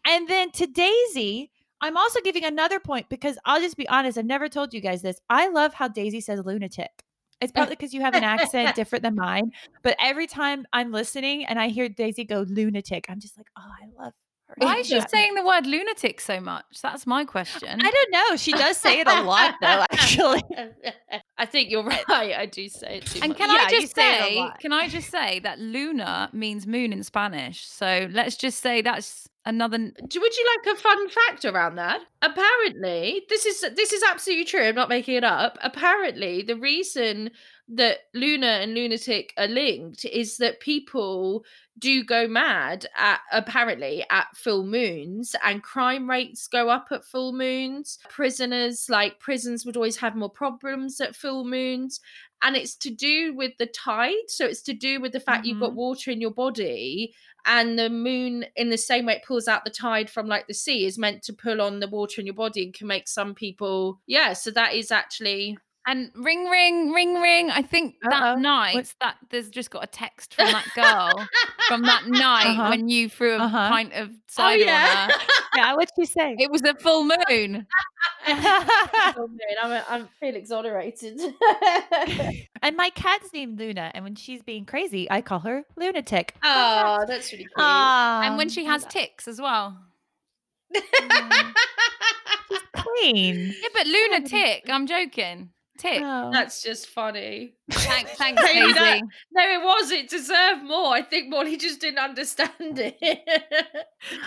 [0.07, 4.25] And then to Daisy, I'm also giving another point because I'll just be honest, I've
[4.25, 5.20] never told you guys this.
[5.29, 6.90] I love how Daisy says lunatic.
[7.40, 9.51] It's probably because you have an accent different than mine.
[9.83, 13.62] But every time I'm listening and I hear Daisy go lunatic, I'm just like, oh,
[13.62, 14.12] I love.
[14.57, 16.64] Why is she saying the word lunatic so much?
[16.83, 17.80] That's my question.
[17.83, 18.37] I don't know.
[18.37, 19.85] She does say it a lot, though.
[19.90, 20.42] Actually,
[21.38, 22.07] I think you're right.
[22.09, 23.24] I do say it too much.
[23.24, 23.38] And much.
[23.38, 24.04] can Yeah, I just say
[24.35, 27.66] say, can I just say that Luna means moon in Spanish?
[27.66, 29.78] So let's just say that's another.
[29.78, 32.00] Do, would you like a fun fact around that?
[32.22, 34.62] Apparently, this is this is absolutely true.
[34.62, 35.59] I'm not making it up.
[35.62, 37.30] Apparently, the reason
[37.68, 41.44] that Luna and Lunatic are linked is that people
[41.79, 47.33] do go mad at apparently at full moons and crime rates go up at full
[47.33, 47.98] moons.
[48.11, 52.00] Prisoners like prisons would always have more problems at full moons
[52.42, 55.61] and it's to do with the tide so it's to do with the fact you've
[55.61, 55.77] got Mhm.
[55.77, 57.14] water in your body
[57.46, 60.55] and the moon in the same way it pulls out the tide from like the
[60.55, 63.35] sea is meant to pull on the water in your body and can make some
[63.35, 67.51] people yeah so that is actually And ring, ring, ring, ring.
[67.51, 68.11] I think Uh-oh.
[68.11, 71.27] that night What- that there's just got a text from that girl
[71.68, 72.68] from that night Uh-huh.
[72.70, 73.68] when you threw a Uh-huh.
[73.68, 75.16] pint of oh cider yeah on her.
[75.57, 76.35] Yeah, what'd she say?
[76.38, 77.66] It was a full moon.
[78.27, 81.20] Oh, man, I'm, I'm feel exonerated
[82.62, 86.35] and my cat's named Luna, and when she's being crazy, I call her lunatic.
[86.42, 89.77] oh that's really cute and when she has ticks as well.
[92.73, 93.55] clean.
[93.62, 94.64] Yeah, but lunatic.
[94.70, 95.51] I'm joking.
[95.76, 96.00] Tick.
[96.04, 96.30] Oh.
[96.32, 99.02] that's just funny Thanks, thanks, Maybe that- Daisy.
[99.32, 102.96] no it was it deserved more i think molly just didn't understand it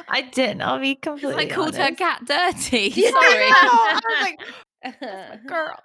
[0.09, 0.61] I didn't.
[0.61, 1.45] I'll be completely.
[1.51, 2.89] I called her cat dirty.
[2.95, 3.11] Yeah.
[3.11, 3.21] Sorry.
[3.21, 5.77] I was like, girl.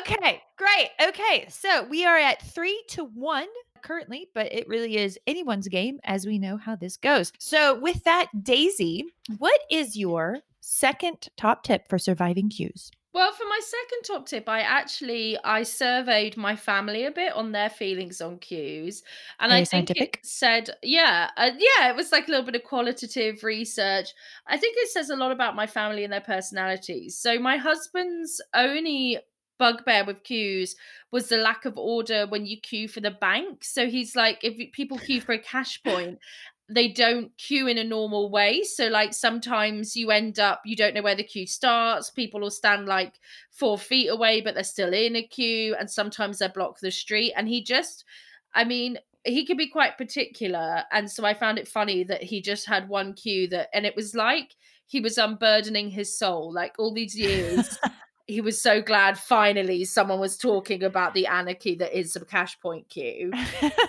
[0.00, 0.88] Okay, great.
[1.08, 3.46] Okay, so we are at three to one
[3.82, 7.32] currently, but it really is anyone's game as we know how this goes.
[7.38, 9.04] So, with that, Daisy,
[9.38, 12.90] what is your second top tip for surviving queues?
[13.14, 17.52] Well, for my second top tip, I actually I surveyed my family a bit on
[17.52, 19.04] their feelings on queues,
[19.38, 20.18] and Very I think scientific.
[20.20, 24.08] it said, yeah, uh, yeah, it was like a little bit of qualitative research.
[24.48, 27.16] I think it says a lot about my family and their personalities.
[27.16, 29.20] So my husband's only
[29.60, 30.74] bugbear with queues
[31.12, 33.62] was the lack of order when you queue for the bank.
[33.62, 36.18] So he's like, if people queue for a cash point,
[36.68, 38.62] they don't queue in a normal way.
[38.62, 42.10] So, like, sometimes you end up, you don't know where the queue starts.
[42.10, 43.14] People will stand like
[43.50, 45.74] four feet away, but they're still in a queue.
[45.78, 47.34] And sometimes they block the street.
[47.36, 48.04] And he just,
[48.54, 50.84] I mean, he could be quite particular.
[50.90, 53.94] And so I found it funny that he just had one queue that, and it
[53.94, 54.54] was like
[54.86, 56.50] he was unburdening his soul.
[56.50, 57.78] Like, all these years,
[58.26, 62.58] he was so glad finally someone was talking about the anarchy that is the cash
[62.60, 63.30] point queue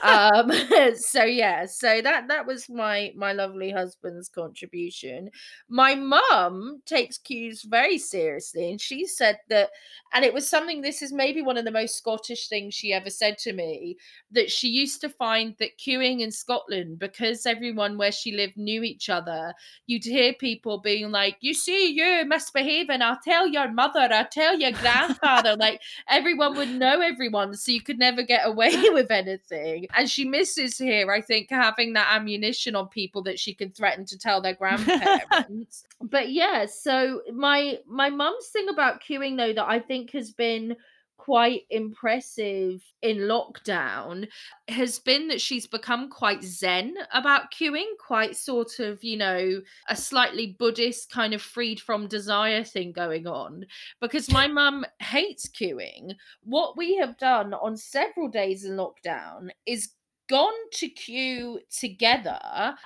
[0.03, 0.51] um
[0.95, 5.29] so yeah so that that was my my lovely husband's contribution.
[5.69, 9.69] My mum takes queues very seriously and she said that
[10.13, 13.09] and it was something this is maybe one of the most scottish things she ever
[13.09, 13.97] said to me
[14.31, 18.83] that she used to find that queuing in scotland because everyone where she lived knew
[18.83, 19.53] each other
[19.87, 24.59] you'd hear people being like you see you misbehaving i'll tell your mother i'll tell
[24.59, 29.87] your grandfather like everyone would know everyone so you could never get away with anything.
[29.95, 34.05] And she misses here i think having that ammunition on people that she can threaten
[34.05, 35.83] to tell their grandparents.
[36.01, 40.75] But yeah so my my mum's thing about queuing though that i think has been
[41.17, 44.27] quite impressive in lockdown
[44.67, 49.95] has been that she's become quite zen about queuing quite sort of you know a
[49.95, 53.65] slightly buddhist kind of freed from desire thing going on.
[54.01, 56.13] Because my mum hates queuing.
[56.43, 59.89] What we have done on several days in lockdown is
[60.27, 62.39] gone to queue together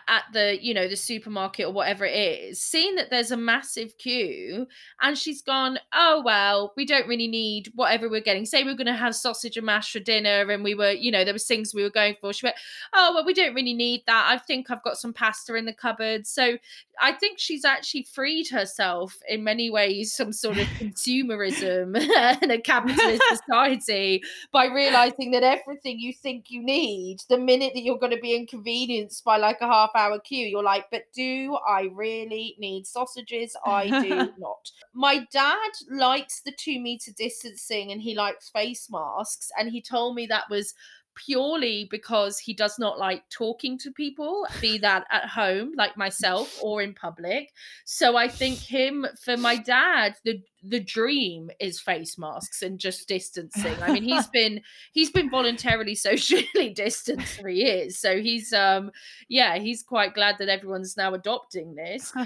[0.07, 3.97] at the you know the supermarket or whatever it is seen that there's a massive
[3.97, 4.67] queue
[5.01, 8.45] and she's gone oh well we don't really need whatever we're getting.
[8.45, 11.23] Say we're going to have sausage and mash for dinner and we were you know
[11.23, 12.33] there was things we were going for.
[12.33, 12.57] She went
[12.93, 14.27] oh well we don't really need that.
[14.29, 16.27] I think i've got some pasta in the cupboard.
[16.27, 16.57] So
[17.01, 21.95] i think she's actually freed herself in many ways some sort of consumerism
[22.43, 24.21] in a capitalist society
[24.51, 28.35] by realizing that everything you think you need the minute that you're going to be
[28.35, 33.55] inconvenienced by like a half hour queue you're like but do i really need sausages?
[33.65, 34.71] I do not.
[34.93, 40.15] My dad likes the two meter distancing and he likes face masks and he told
[40.15, 40.73] me that was
[41.15, 46.57] purely because he does not like talking to people be that at home like myself
[46.61, 47.51] or in public.
[47.85, 53.07] So i think him for my dad the the dream is face masks and just
[53.07, 53.75] distancing.
[53.81, 58.91] I mean he's been he's been voluntarily socially distanced for years so he's um
[59.27, 62.13] yeah he's quite glad that everyone's now adopting this.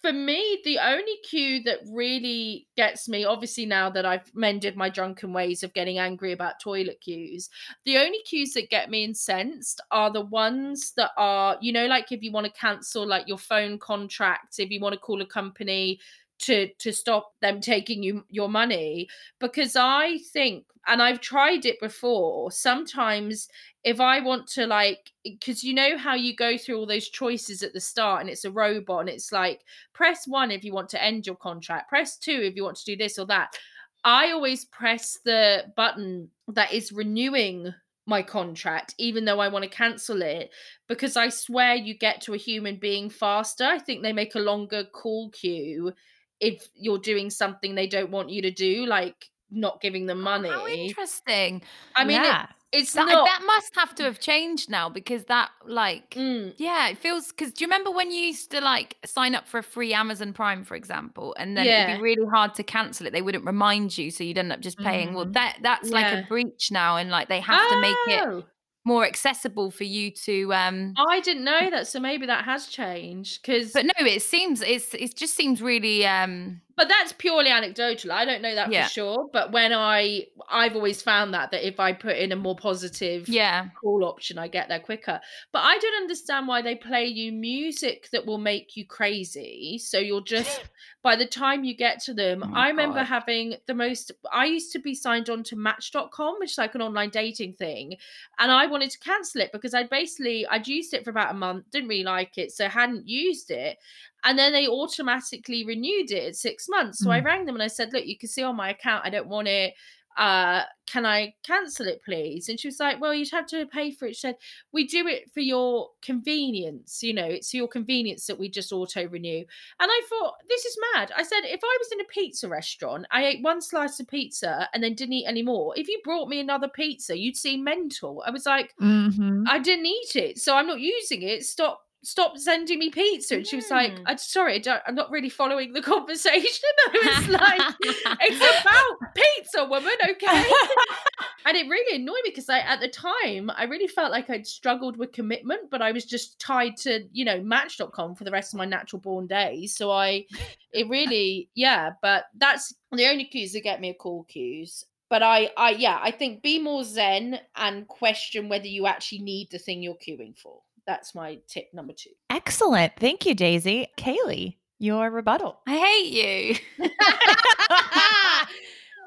[0.00, 4.88] For me, the only queue that really gets me, obviously, now that I've mended my
[4.88, 7.50] drunken ways of getting angry about toilet queues,
[7.84, 12.12] the only queues that get me incensed are the ones that are, you know, like
[12.12, 15.26] if you want to cancel like your phone contract, if you want to call a
[15.26, 15.98] company
[16.40, 19.08] to to stop them taking you your money
[19.40, 23.48] because I think and I've tried it before sometimes
[23.84, 27.62] if I want to like because you know how you go through all those choices
[27.62, 29.60] at the start and it's a robot and it's like
[29.92, 32.84] press 1 if you want to end your contract press 2 if you want to
[32.84, 33.56] do this or that
[34.04, 37.74] I always press the button that is renewing
[38.06, 40.50] my contract, even though I want to cancel it,
[40.88, 43.64] because I swear you get to a human being faster.
[43.64, 45.92] I think they make a longer call queue
[46.40, 50.48] if you're doing something they don't want you to do, like not giving them money.
[50.50, 51.62] Oh, how interesting.
[51.96, 52.44] I mean, Yeah.
[52.44, 53.24] it, it's That, not.
[53.26, 57.52] that must have to have changed now because that like Mm, yeah it feels because
[57.52, 60.64] do you remember when you used to like sign up for a free amazon prime
[60.64, 64.10] for example and then it'd be really hard to cancel it they wouldn't remind you
[64.10, 65.32] so you'd end up just paying well Mhm.
[65.32, 68.44] that that's like a breach now and like they have to make it Oh,
[68.84, 73.42] more accessible for you to um I didn't know that, so maybe that has changed.
[73.42, 78.12] Because, but no it seems it's it just seems really um but that's purely anecdotal.
[78.12, 78.84] I don't know that Yeah.
[78.86, 79.28] for sure.
[79.32, 83.28] But when I, I've always found that that if I put in a more positive
[83.28, 85.20] yeah call option, I get there quicker.
[85.52, 89.78] But I don't understand why they play you music that will make you crazy.
[89.82, 90.62] So you're just
[91.02, 93.06] by the time you get to them, Oh I remember God.
[93.06, 96.82] having the most I used to be signed on to match.com, which is like an
[96.82, 97.96] online dating thing.
[98.38, 101.34] And I wanted to cancel it because I'd basically I'd used it for about a
[101.34, 103.78] month, didn't really like it, so hadn't used it.
[104.24, 107.00] And then they automatically renewed it at six months.
[107.00, 107.24] So I Mm.
[107.24, 109.48] rang them and I said, Look, you can see on my account, I don't want
[109.48, 109.74] it
[110.16, 113.92] uh can i cancel it please and she was like well you'd have to pay
[113.92, 114.36] for it she said
[114.72, 118.72] we do it for your convenience you know it's for your convenience that we just
[118.72, 119.46] auto renew and
[119.80, 123.24] i thought this is mad i said if i was in a pizza restaurant i
[123.24, 126.40] ate one slice of pizza and then didn't eat any more if you brought me
[126.40, 129.44] another pizza you'd seem mental i was like Mhm.
[129.46, 131.44] I didn't eat it, so I'm not using it.
[131.44, 133.36] Stop stop sending me pizza.
[133.36, 133.98] And she was like.
[133.98, 134.04] Hmm.
[134.06, 136.68] I'm sorry, I don't, I'm not really following the conversation.
[136.94, 137.74] I was like,
[138.20, 140.44] it's about pizza, woman, okay?
[141.46, 144.46] and it really annoyed me because I at the time I really felt like I'd
[144.46, 148.54] struggled with commitment, but I was just tied to, you know, match.com for the rest
[148.54, 149.76] of my natural born days.
[149.76, 150.26] So I
[150.72, 154.84] it really, yeah, but that's the only queues that get me a call queues.
[155.10, 159.50] But I, I, yeah, I think be more zen and question whether you actually need
[159.50, 160.60] the thing you're queuing for.
[160.88, 162.08] That's my tip number two.
[162.30, 162.94] Excellent.
[162.96, 163.88] Thank you, Daisy.
[163.98, 165.60] Kaylee, your rebuttal.
[165.66, 166.56] i hate you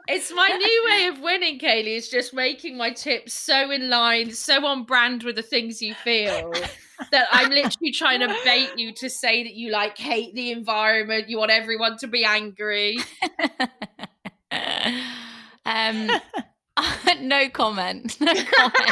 [0.07, 1.97] it's my new way of winning, Kaylee.
[1.97, 5.95] Is just making my tips so in line, so on brand with the things you
[5.95, 6.53] feel
[7.11, 11.29] that I'm literally trying to bait you to say that you like hate the environment,
[11.29, 12.99] you want everyone to be angry.
[15.65, 16.11] um
[17.21, 18.91] no comment no comment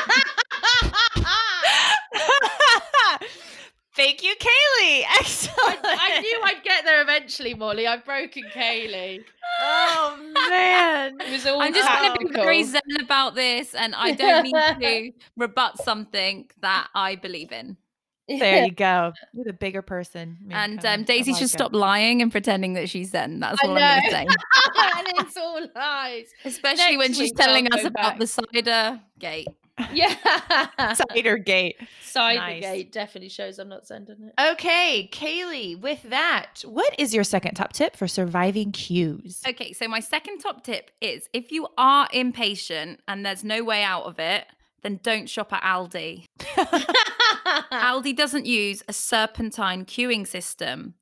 [3.99, 5.03] Thank you, Kaylee.
[5.19, 5.79] Excellent.
[5.83, 7.85] I, I knew I'd get there eventually, Molly.
[7.85, 9.25] I've broken Kaylee.
[9.61, 10.17] Oh
[10.49, 11.17] man.
[11.19, 14.43] It was all I'm just going to be very zen about this, and I don't
[14.43, 17.75] need to rebut something that I believe in.
[18.29, 19.11] There you go.
[19.33, 20.37] You're the bigger person.
[20.49, 21.51] And um, Daisy like should it.
[21.51, 23.41] stop lying and pretending that she's zen.
[23.41, 24.27] That's all I'm going to say.
[24.97, 26.27] and it's all lies.
[26.45, 28.19] Especially when she's telling us go about back.
[28.19, 29.47] the cider gate.
[29.93, 30.93] Yeah.
[30.93, 31.77] Cider gate.
[32.03, 32.85] Cybergate Nice.
[32.91, 34.51] definitely shows I'm not sending it.
[34.51, 39.41] Okay, Kaylee, with that, what is your second top tip for surviving queues?
[39.47, 43.83] Okay, so my second top tip is if you are impatient and there's no way
[43.83, 44.45] out of it,
[44.81, 46.25] then don't shop at Aldi.
[47.71, 50.95] Aldi doesn't use a serpentine queuing system.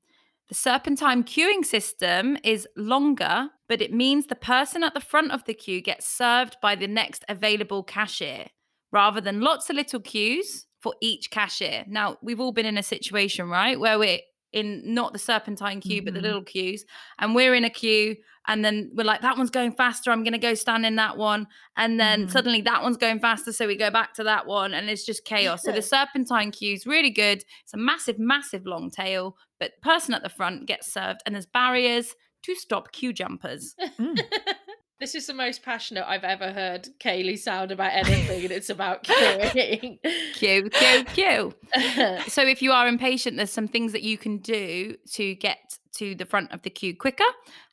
[0.50, 5.44] The serpentine queuing system is longer, but it means the person at the front of
[5.44, 8.48] the queue gets served by the next available cashier
[8.92, 11.84] rather than lots of little queues for each cashier.
[11.88, 14.20] Now, we've all been in a situation, right, where we're
[14.54, 16.24] in not the serpentine queue, but the Mhm.
[16.24, 16.86] little queues,
[17.20, 18.16] and we're in a queue,
[18.48, 20.10] and then we're like, that one's going faster.
[20.10, 21.48] I'm going to go stand in that one.
[21.76, 22.32] And then Mhm.
[22.32, 23.52] suddenly that one's going faster.
[23.52, 25.64] So we go back to that one, and it's just chaos.
[25.64, 27.44] so the serpentine queue is really good.
[27.64, 31.46] It's a massive, massive long tail, but person at the front gets served, and there's
[31.46, 33.76] barriers to stop queue jumpers.
[34.00, 34.18] Mm.
[35.00, 39.04] this is the most passionate I've ever heard Kaylee sound about anything, and it's about
[39.04, 40.00] queuing.
[40.34, 41.54] Queue, queue, queue.
[42.28, 46.16] So if you are impatient, there's some things that you can do to get to
[46.16, 47.26] the front of the queue quicker.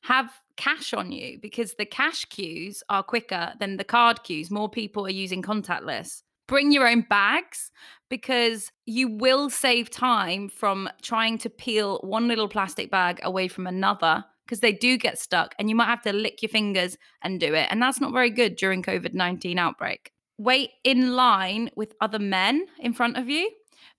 [0.03, 4.51] Have cash on you because the cash queues are quicker than the card queues.
[4.51, 6.23] More people are using contactless.
[6.47, 7.71] Bring your own bags
[8.11, 13.67] because you will save time from trying to peel one little plastic bag away from
[13.67, 17.41] another because they do get stuck and you might have to lick your fingers and
[17.41, 17.69] do it.
[17.71, 20.11] And that's not very good during COVID 19 outbreak.
[20.39, 23.51] Wait in line with other men in front of you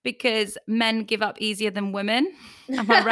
[0.06, 2.32] because men give up easier than women.
[2.70, 3.02] Am I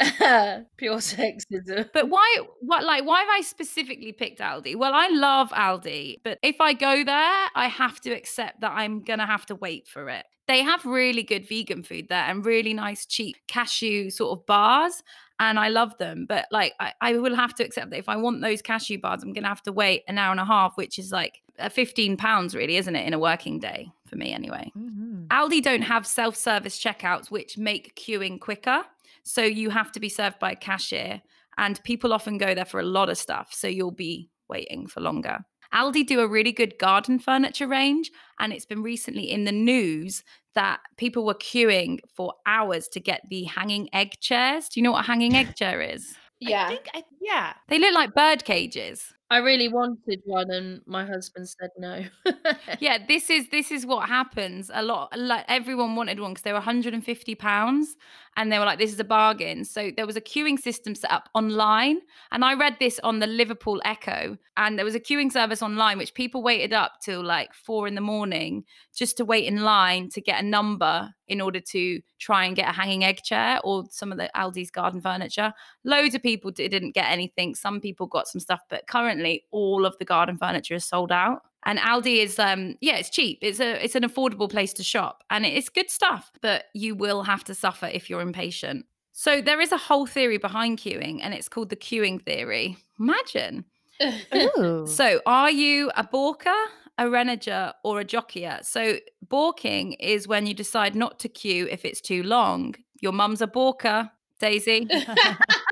[0.00, 0.64] right?
[0.76, 1.88] Pure sexism.
[1.94, 4.74] But why what like why have I specifically picked Aldi?
[4.74, 9.02] Well, I love Aldi, but if I go there, I have to accept that I'm
[9.04, 10.26] going to have to wait for it.
[10.48, 15.04] They have really good vegan food there and really nice cheap cashew sort of bars
[15.38, 16.26] and I love them.
[16.28, 19.22] But like, I, I, will have to accept that if I want those cashew bars,
[19.22, 21.40] I'm going to have to wait an hour and a half, which is like
[21.70, 24.70] 15 pounds, really, isn't it, in a working day for me anyway.
[24.76, 25.26] Mm-hmm.
[25.28, 28.82] Aldi don't have self service checkouts, which make queuing quicker.
[29.22, 31.22] So you have to be served by a cashier,
[31.56, 33.52] and people often go there for a lot of stuff.
[33.52, 35.38] So you'll be waiting for longer.
[35.72, 40.22] Aldi do a really good garden furniture range, and it's been recently in the news
[40.54, 44.68] that people were queuing for hours to get the hanging egg chairs.
[44.68, 46.14] Do you know what a hanging egg chair is?
[46.40, 46.66] Yeah.
[46.66, 47.54] I think I, yeah.
[47.68, 49.14] They look like bird cages.
[49.34, 52.04] I really wanted one and my husband said no.
[52.78, 54.70] yeah, this is this is what happens.
[54.72, 57.96] A lot like everyone wanted one because they were 150 pounds
[58.36, 59.64] and they were like this is a bargain.
[59.64, 61.98] So there was a queuing system set up online
[62.32, 65.98] and I read this on the Liverpool Echo and there was a queuing service online
[65.98, 68.64] which people waited up till like 4 in the morning
[68.94, 72.68] just to wait in line to get a number in order to try and get
[72.68, 75.52] a hanging egg chair or some of the Aldi's garden furniture.
[75.84, 77.54] Loads of people didn't get anything.
[77.54, 81.42] Some people got some stuff but currently all of the garden furniture is sold out.
[81.66, 83.38] And Aldi is um yeah, it's cheap.
[83.42, 87.22] It's a it's an affordable place to shop and it's good stuff, but you will
[87.22, 88.86] have to suffer if you're impatient.
[89.12, 92.76] So there is a whole theory behind queuing and it's called the queuing theory.
[92.98, 93.64] Imagine.
[94.86, 96.50] so are you a balker,
[96.98, 98.64] a reneger, or a jockeyer?
[98.64, 98.98] So
[99.28, 102.74] balking is when you decide not to queue if it's too long.
[103.00, 104.10] Your mum's a balker,
[104.40, 104.88] Daisy.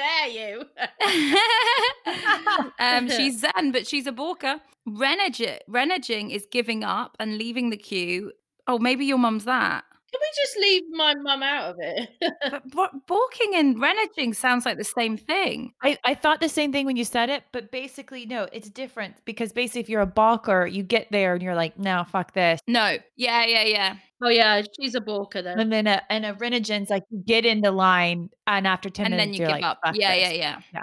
[0.00, 0.64] dare you?
[2.78, 4.60] um, she's Zen, but she's a balker.
[4.88, 8.32] Reneging, reneging is giving up and leaving the queue.
[8.66, 9.84] Oh, maybe your mum's that.
[10.12, 12.10] Can we just leave my mum out of it?
[12.50, 15.72] but, but balking and reneging sounds like the same thing.
[15.82, 19.24] I, I thought the same thing when you said it, but basically, no, it's different
[19.24, 22.58] because basically, if you're a balker, you get there and you're like, no, fuck this.
[22.66, 22.96] No.
[23.16, 23.96] Yeah, yeah, yeah.
[24.22, 25.58] Oh yeah, she's a balker then.
[25.58, 29.06] And then a and a reneging's like you get in the line and after 10
[29.06, 29.78] and minutes then you give like, up.
[29.94, 30.82] Yeah, yeah, yeah, yeah.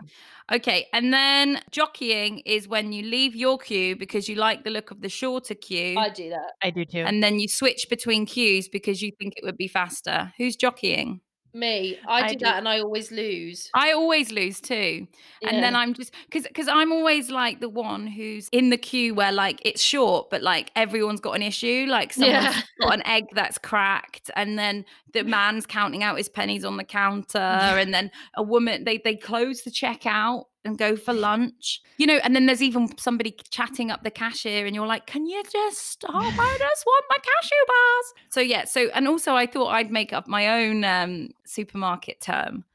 [0.56, 4.92] Okay, and then jockeying is when you leave your queue because you like the look
[4.92, 5.98] of the shorter queue.
[6.00, 6.54] I do that.
[6.64, 7.04] I do too.
[7.06, 10.34] And then you switch between queues because you think it would be faster.
[10.38, 11.22] Who's jockeying?
[11.58, 13.70] Me, I do, I do, that and I always lose.
[13.74, 15.08] I always lose too.
[15.42, 15.50] Yeah.
[15.50, 19.16] And then I'm just cuz cuz I'm always like the one who's in the queue
[19.16, 22.62] where like it's short but like everyone's got an issue, like someone's yeah.
[22.82, 26.84] got an egg that's cracked and then the man's counting out his pennies on the
[26.84, 31.82] counter and then a woman they they close the checkout and go for lunch.
[31.98, 35.26] You know, and then there's even somebody chatting up the cashier, and you're like, can
[35.26, 36.14] you just stop?
[36.14, 38.14] I just want my cashew bars.
[38.30, 38.66] So, yeah.
[38.66, 42.66] So, and also, I thought I'd make up my own um, supermarket term.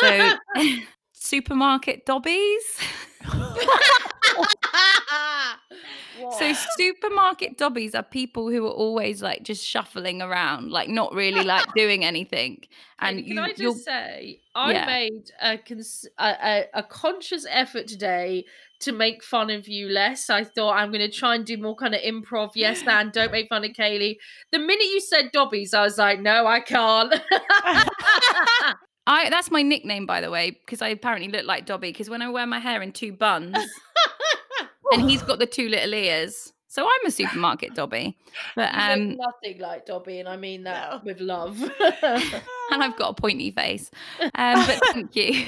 [0.00, 0.32] So,
[1.12, 2.64] supermarket dobbies.
[6.38, 11.44] So supermarket dobbies are people who are always like just shuffling around, like not really
[11.44, 12.62] like doing anything.
[13.00, 14.86] And can you, I just say, I yeah.
[14.86, 18.44] made a, cons- a, a, a conscious effort today
[18.80, 20.28] to make fun of you less.
[20.28, 22.50] I thought I'm going to try and do more kind of improv.
[22.56, 24.16] Yes, and don't make fun of Kaylee.
[24.50, 27.14] The minute you said dobbies, I was like, no, I can't.
[29.10, 32.20] I that's my nickname by the way because I apparently look like Dobby because when
[32.20, 33.56] I wear my hair in two buns
[34.92, 36.52] and he's got the two little ears.
[36.70, 38.16] So I'm a supermarket Dobby.
[38.54, 41.00] But um nothing like Dobby and I mean that no.
[41.04, 41.60] with love.
[41.80, 43.90] and I've got a pointy face.
[44.20, 45.46] Um, but thank you.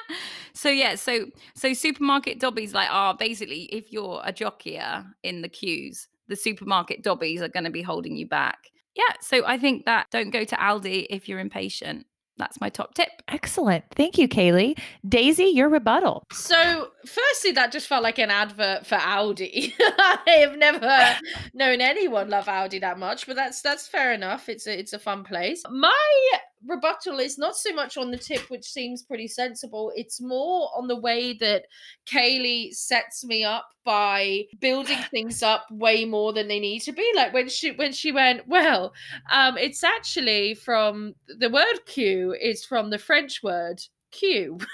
[0.52, 5.48] so yeah, so so supermarket Dobbies like are basically if you're a jockeyer in the
[5.48, 8.70] queues, the supermarket Dobbies are going to be holding you back.
[8.94, 12.04] Yeah, so I think that don't go to Aldi if you're impatient
[12.38, 13.08] that's my top tip.
[13.28, 13.84] Excellent.
[13.94, 14.78] Thank you, Kaylee.
[15.06, 16.24] Daisy, your rebuttal.
[16.32, 19.74] So, firstly, that just felt like an advert for Aldi.
[19.80, 21.16] I have never
[21.54, 24.48] known anyone love Aldi that much, but that's that's fair enough.
[24.48, 25.62] It's a it's a fun place.
[25.70, 29.92] My rebuttal is not so much on the tip, which seems pretty sensible.
[29.94, 31.64] It's more on the way that
[32.06, 37.10] Kaylee sets me up by building things up way more than they need to be.
[37.14, 38.92] Like when she when she went, well,
[39.30, 43.80] um, it's actually from the word queue is from the French word
[44.10, 44.58] Q.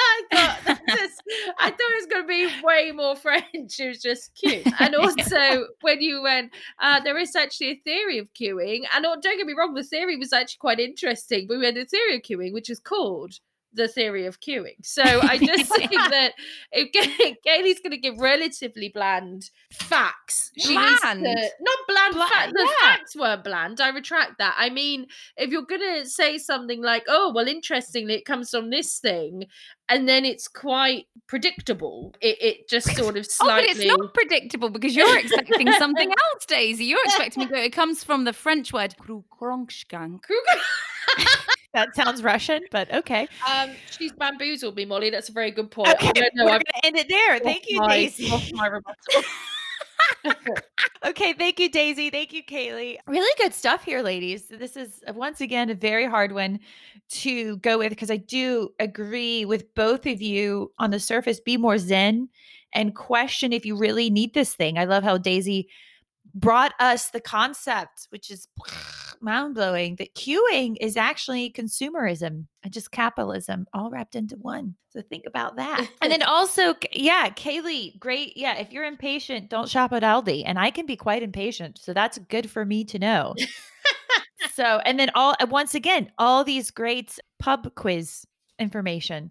[0.00, 1.22] I thought just,
[1.58, 3.80] I thought it was going to be way more French.
[3.80, 4.66] It was just cute.
[4.80, 9.22] And also, when you went, uh, there is actually a theory of queuing, and don't
[9.22, 11.46] get me wrong, the theory was actually quite interesting.
[11.48, 13.34] But we had a theory of queuing, which is called
[13.72, 14.76] the theory of queuing.
[14.82, 16.32] So I just think that
[16.72, 16.92] if
[17.46, 22.14] Kaylee's going to give relatively bland facts, she needs to not bland.
[22.14, 22.96] Bla- fa- the yeah.
[22.96, 23.80] facts weren't bland.
[23.80, 24.54] I retract that.
[24.58, 25.06] I mean,
[25.36, 29.44] if you're going to say something like, "Oh, well, interestingly, it comes from this thing,"
[29.88, 33.48] and then it's quite predictable, it, it just sort of slightly.
[33.48, 36.84] Oh, but it's not predictable because you're expecting something else, Daisy.
[36.84, 37.60] You're expecting me to go.
[37.60, 38.94] It comes from the French word.
[41.78, 43.28] That sounds Russian, but okay.
[43.48, 45.10] um, she's bamboozled me, Molly.
[45.10, 45.88] That's a very good point.
[45.88, 46.46] I Okay, don't know.
[46.46, 47.38] we're I've gonna end it there.
[47.38, 48.30] Thank you, my- Daisy.
[51.04, 52.10] Okay, thank you, Daisy.
[52.10, 52.96] Thank you, Kaylee.
[53.06, 54.48] Really good stuff here, ladies.
[54.48, 56.58] This is uh, once again a very hard one
[57.10, 61.38] to go with because I do agree with both of you on the surface.
[61.38, 62.28] Be more zen
[62.72, 64.76] and question if you really need this thing.
[64.76, 65.68] I love how Daisy
[66.34, 68.48] brought us the concept, which is
[69.22, 74.74] mind blowing, that queuing is actually consumerism and just capitalism all wrapped into one.
[74.90, 75.88] So think about that.
[76.02, 78.36] and then also, yeah, Kaylee, great.
[78.36, 80.42] Yeah, if you're impatient, don't shop at Aldi.
[80.46, 81.78] And I can be quite impatient.
[81.78, 83.34] So that's good for me to know.
[84.54, 88.24] so, and then all, once again, all these great pub quiz
[88.58, 89.30] information.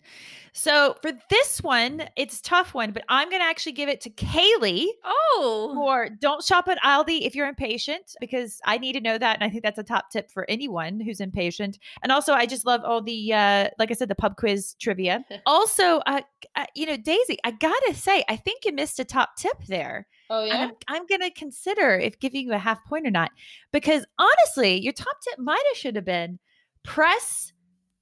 [0.53, 4.01] So for this one, it's a tough one, but I'm going to actually give it
[4.01, 9.01] to Kaylee Oh, Or don't shop at Aldi if you're impatient because I need to
[9.01, 11.77] know that and I think that's a top tip for anyone who's impatient.
[12.01, 15.23] And also I just love all the uh like I said the pub quiz trivia.
[15.45, 16.21] also uh,
[16.55, 19.57] uh you know Daisy, I got to say I think you missed a top tip
[19.67, 20.07] there.
[20.29, 20.55] oh yeah.
[20.55, 23.31] I'm, I'm going to consider if giving you a half point or not
[23.71, 26.39] because honestly, your top tip might have should have been
[26.83, 27.51] press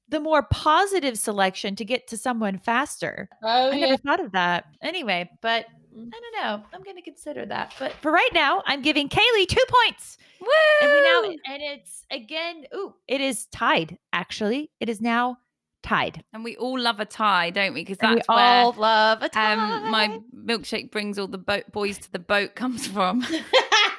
[0.09, 3.27] the more positive selection to get to someone faster.
[3.43, 3.85] Oh I yeah.
[3.87, 4.65] never thought of that.
[4.81, 6.09] Anyway, but Mm.
[6.13, 6.65] I don't know.
[6.73, 7.73] I'm going to consider that.
[7.79, 10.17] But for right now, I'm giving Kaylee two points.
[10.41, 10.47] woo!
[10.81, 13.97] And we now, and it's again, ooh, it is tied.
[14.11, 15.37] Actually, it is now
[15.83, 16.21] tied.
[16.33, 17.79] and we all love a tie, don't we?
[17.85, 19.53] Because And we that's where all love a tie.
[19.53, 23.25] um, my milkshake brings all the boat boys to the boat comes from.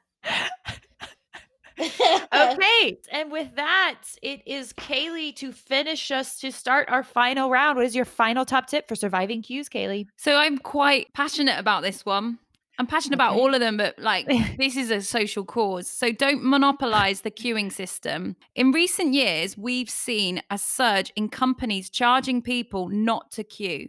[2.35, 2.99] okay.
[3.11, 7.77] And with that, it is Kaylee to finish us to start our final round.
[7.77, 10.07] What is your final top tip for surviving queues, Kaylee?
[10.17, 12.39] So I'm quite passionate about this one.
[12.81, 14.27] I'm passionate about all of them, but like
[14.59, 15.89] this is a social cause.
[15.91, 18.37] So don't monopolize the queuing system.
[18.55, 23.89] In recent years, we've seen a surge in companies charging people not to queue.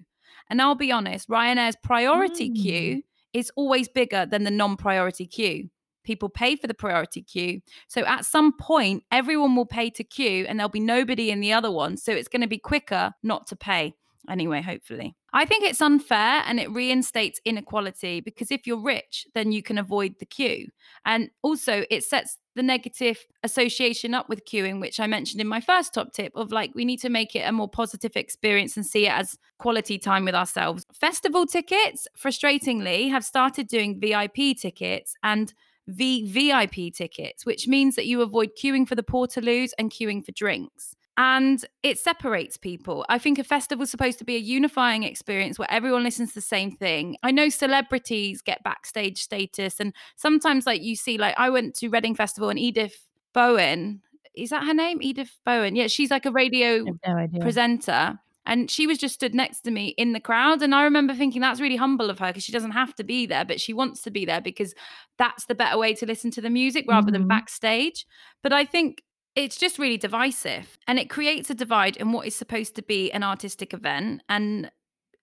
[0.50, 2.56] And I'll be honest, Ryanair's priority Mm.
[2.56, 5.70] queue is always bigger than the non priority queue.
[6.10, 7.62] People pay for the priority queue.
[7.88, 11.54] So at some point, everyone will pay to queue and there'll be nobody in the
[11.54, 11.98] other one.
[11.98, 13.94] So it's going to be quicker not to pay
[14.28, 15.16] anyway, hopefully.
[15.34, 19.78] I think it's unfair and it reinstates inequality because if you're rich, then you can
[19.78, 20.70] avoid the queue.
[21.06, 25.62] And also, it sets the negative association up with queuing, which I mentioned in my
[25.62, 28.86] first top tip of like, we need to make it a more positive experience and
[28.86, 30.84] see it as quality time with ourselves.
[30.92, 35.54] Festival tickets, frustratingly, have started doing VIP tickets and
[35.90, 40.96] VVIP tickets, which means that you avoid queuing for the portaloos and queuing for drinks.
[41.18, 43.06] And it separates people.
[43.10, 46.36] I think a festival is supposed to be a unifying experience where everyone listens to
[46.36, 47.18] the same thing.
[47.24, 51.90] I know celebrities get backstage status, and sometimes, like, you see, like, I went to
[51.90, 54.02] Reading Festival and Edith Bowen,
[54.34, 55.02] is that her name?
[55.02, 55.76] Edith Bowen.
[55.76, 58.18] Yeah, she's like a radio no presenter
[58.50, 60.62] and she was just stood next to me in the crowd.
[60.62, 63.26] And i remember thinking that's really humble of her because she doesn't have to be
[63.26, 64.74] there but she wants to be there because
[65.18, 67.30] that's the better way to listen to the music rather than Mhm.
[67.36, 68.06] backstage.
[68.44, 69.04] But i think
[69.36, 73.12] it's just really divisive and it creates a divide in what is supposed to be
[73.12, 74.22] an artistic event.
[74.28, 74.72] And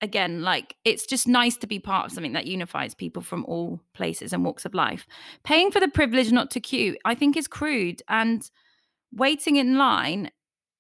[0.02, 3.80] again like it's just nice to be part of something that unifies people from all
[3.94, 5.06] places and walks of life.
[5.42, 8.50] Paying for the privilege not to queue i think is crude and
[9.12, 10.30] waiting in line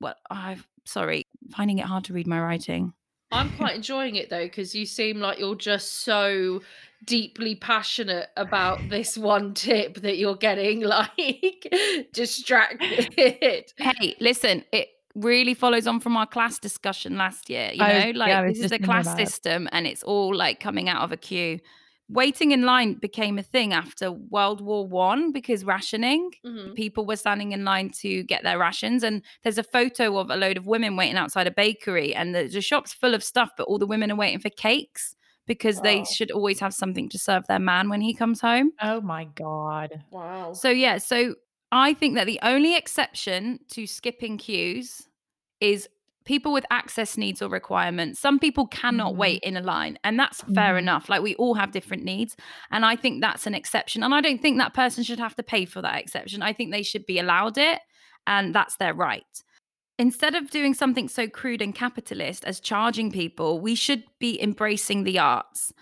[0.00, 2.92] well i'm sorry finding it hard to read my writing.
[3.32, 6.62] I'm quite enjoying it though because you seem like you're just so
[7.04, 11.66] deeply passionate about this one tip that you're getting like
[12.12, 13.72] distracted.
[13.76, 18.02] hey listen it really follows on from our class discussion last year you I was-
[18.04, 18.26] know?
[18.26, 21.16] Yeah, like this is the class system and it's all like coming out of a
[21.16, 21.58] queue
[22.08, 26.74] waiting in line became a thing after world war one because rationing Mhm.
[26.76, 30.36] people were standing in line to get their rations and there's a photo of a
[30.36, 33.64] load of women waiting outside a bakery and the, the shop's full of stuff but
[33.64, 37.44] all the women are waiting for cakes because they should always have something to serve
[37.48, 40.02] their man when he comes home Oh my God.
[40.12, 40.52] Wow.
[40.52, 41.34] so yeah so
[41.72, 45.08] i think that the only exception to skipping queues
[45.60, 45.88] is
[46.26, 49.16] people with access needs or requirements some people cannot Mhm.
[49.16, 50.78] wait in a line and that's fair Mhm.
[50.80, 52.36] enough like we all have different needs
[52.70, 55.42] and i think that's an exception and i don't think that person should have to
[55.42, 57.80] pay for that exception i think they should be allowed it
[58.26, 59.42] and that's their right
[59.98, 65.04] instead of doing something so crude and capitalist as charging people, we should be embracing
[65.04, 65.72] the arts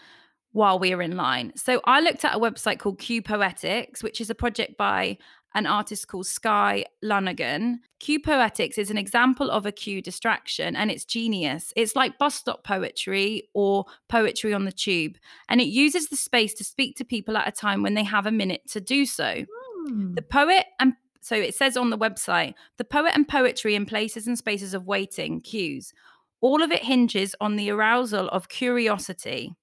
[0.52, 1.50] while we are in line.
[1.56, 5.18] So I looked at a website called Q Poetics, which is a project by
[5.54, 7.80] an artist called Sky Lonergan.
[8.00, 11.72] Q Poetics is an example of a queue distraction and it's genius.
[11.76, 15.16] It's like bus stop poetry or poetry on the tube,
[15.48, 18.26] and it uses the space to speak to people at a time when they have
[18.26, 19.44] a minute to do so.
[19.86, 20.14] Hmm.
[20.14, 24.26] The poet and so it says on the website, the poet and poetry in places
[24.26, 25.94] and spaces of waiting, queues.
[26.42, 29.54] All of it hinges on the arousal of curiosity.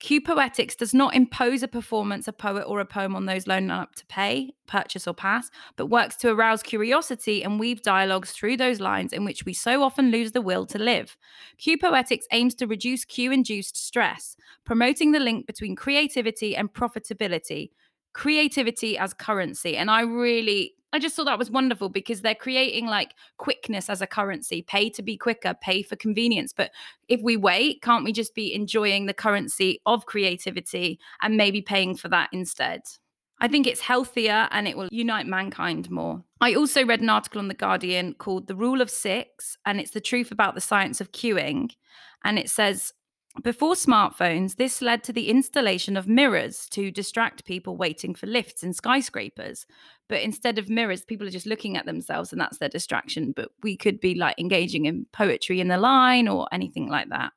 [0.00, 3.70] Q Poetics does not impose a performance, a poet, or a poem on those loaning
[3.70, 8.56] up to pay, purchase, or pass, but works to arouse curiosity and weave dialogues through
[8.56, 11.18] those lines in which we so often lose the will to live.
[11.58, 17.70] Q Poetics aims to reduce Q induced stress, promoting the link between creativity and profitability,
[18.14, 19.76] creativity as currency.
[19.76, 24.02] And I really, I just thought that was wonderful because they're creating like quickness as
[24.02, 26.52] a currency, pay to be quicker, pay for convenience.
[26.52, 26.72] But
[27.08, 31.96] if we wait, can't we just be enjoying the currency of creativity and maybe paying
[31.96, 32.82] for that instead?
[33.40, 36.22] I think it's healthier and it will unite mankind more.
[36.40, 39.92] I also read an article on The Guardian called The Rule of Six, and it's
[39.92, 41.70] the truth about the science of queuing.
[42.22, 42.92] And it says,
[43.42, 48.62] before smartphones, this led to the installation of mirrors to distract people waiting for lifts
[48.62, 49.66] in skyscrapers.
[50.08, 53.32] But instead of mirrors, people are just looking at themselves and that's their distraction.
[53.34, 57.32] But we could be like engaging in poetry in the line or anything like that.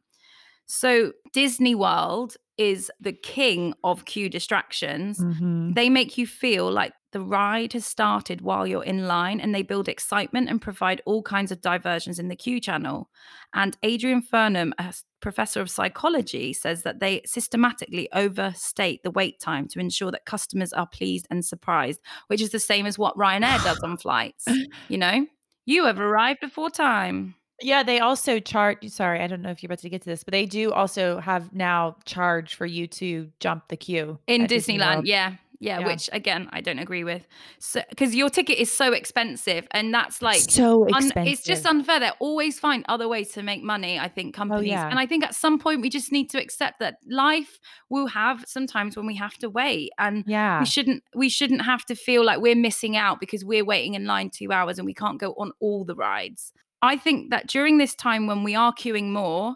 [0.66, 5.20] So, Disney World is the king of queue distractions.
[5.20, 5.76] Mhm.
[5.76, 9.62] They make you feel like the ride has started while you're in line and they
[9.62, 13.10] build excitement and provide all kinds of diversions in the queue channel.
[13.54, 19.68] And Adrian Furnham, a professor of psychology, says that they systematically overstate the wait time
[19.70, 23.64] to ensure that customers are pleased and surprised, which is the same as what Ryanair
[23.64, 24.46] does on flights.
[24.90, 25.28] You know,
[25.66, 27.36] you have arrived before time.
[27.62, 30.24] Yeah, they also charge sorry, I don't know if you're about to get to this,
[30.24, 34.50] but they do also have now charge for you to jump the queue in at
[34.50, 35.04] Disney Disneyland.
[35.06, 35.88] Yeah, yeah, Yeah.
[35.88, 37.26] which again I don't agree with.
[37.60, 41.32] So because your ticket is so expensive, and that's like so un- expensive.
[41.32, 42.00] it's just unfair.
[42.02, 43.98] They always find other ways to make money.
[43.98, 44.90] I think oh, companies, yeah.
[44.90, 48.44] and I think at some point we just need to accept that life will have
[48.46, 50.60] sometimes when we have to wait, and yeah.
[50.60, 54.06] we shouldn't we shouldn't have to feel like we're missing out because we're waiting in
[54.06, 56.52] line two hours and we can't go on all the rides.
[56.84, 59.56] I think that during this time when we are queuing more,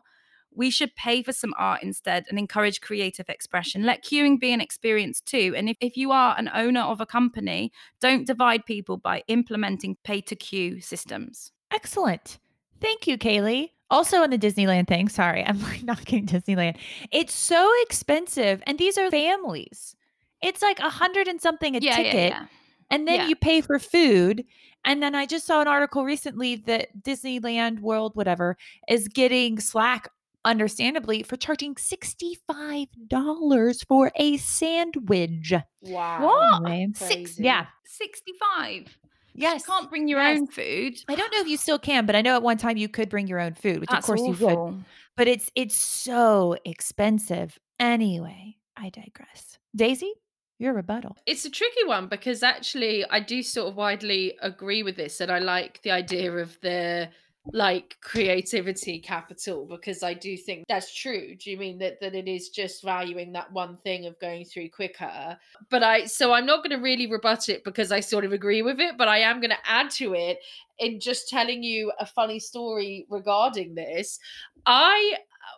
[0.56, 3.84] we should pay for some art instead and encourage creative expression.
[3.84, 5.54] Let queuing be an experience too.
[5.56, 9.98] And if, if you are an owner of a company, don't divide people by implementing
[10.06, 11.52] pay to queue systems.
[11.70, 12.40] Excellent.
[12.80, 13.72] Thank you, Kaylee.
[13.90, 16.78] Also on the Disneyland thing, sorry, I'm like knocking Disneyland.
[17.12, 19.96] It's so expensive, and these are families.
[20.42, 22.46] It's like a hundred and something a yeah, ticket, yeah, yeah.
[22.90, 24.44] and then you pay for food.
[24.86, 28.56] And then I just saw an article recently that Disneyland World, whatever,
[28.88, 30.10] is getting slack,
[30.46, 35.54] understandably, for charging $65 for a sandwich.
[35.82, 36.26] Wow.
[36.26, 36.72] What?
[36.72, 37.66] Anyway, Six, yeah.
[37.86, 38.98] 65.
[39.34, 39.64] Yes.
[39.68, 40.40] You can't bring your yes.
[40.40, 40.96] own food.
[41.08, 43.10] I don't know if you still can, but I know at one time you could
[43.10, 44.54] bring your own food, which That's of course you would.
[44.54, 44.80] awful.
[45.16, 47.58] But it's it's so expensive.
[47.80, 49.58] Anyway, I digress.
[49.76, 50.12] Daisy,
[50.60, 51.16] your rebuttal.
[51.26, 55.32] It's a tricky one because actually I do sort of widely agree with this and
[55.32, 57.10] I like the idea of the
[57.54, 61.36] like creativity capital because I do think that's true.
[61.36, 64.70] Do you mean that that it is just valuing that one thing of going through
[64.70, 65.38] quicker?
[65.70, 68.62] But I so I'm not going to really rebut it because I sort of agree
[68.62, 70.40] with it, but I am going to add to it
[70.80, 74.20] in just telling you a funny story regarding this.
[74.66, 75.16] I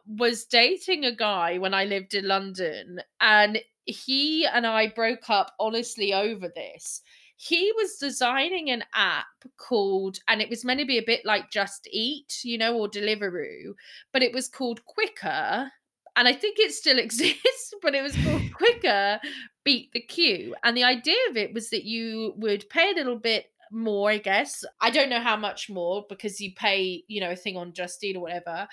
[0.08, 5.54] was dating a guy when I lived in London and he and I broke up
[5.60, 7.02] honestly over this.
[7.38, 9.26] He was designing an app
[9.58, 12.90] called, and it was meant to be a bit like Just Eat, you know, or
[12.90, 13.74] Deliveroo,
[14.12, 15.72] but it was called Quicker.
[16.18, 19.22] And I think it still exists, but it was called Quicker
[19.64, 20.54] Beat the Queue.
[20.64, 24.18] And the idea of it was that you would pay a little bit more, I
[24.18, 24.66] guess.
[24.82, 28.04] I don't know how much more because you pay, you know, a thing on Just
[28.04, 28.68] Eat or whatever.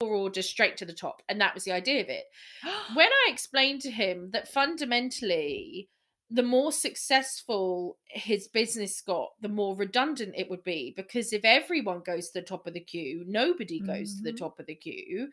[0.00, 1.22] Order straight to the top.
[1.28, 2.24] And that was the idea of it.
[2.94, 5.88] when I explained to him that fundamentally,
[6.30, 10.92] the more successful his business got, the more redundant it would be.
[10.96, 14.38] Because if everyone goes to the top of the queue, nobody goes to the Mhm.
[14.38, 15.30] top of the queue.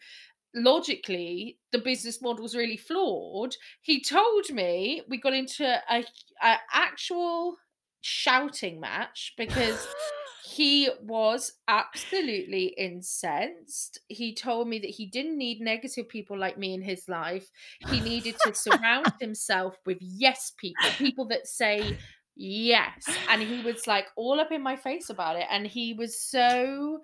[0.53, 3.55] Logically, the business model's really flawed.
[3.81, 6.05] He told me we got into a,
[6.41, 7.57] a actual
[8.01, 9.85] shouting match because
[10.53, 13.99] He was absolutely incensed.
[14.09, 17.49] He told me that he didn't need negative people like me in his life.
[17.89, 21.97] He needed to surround himself with yes people, people that say
[22.35, 23.17] yes.
[23.27, 25.47] And he was like all up in my face about it.
[25.49, 26.99] And he was so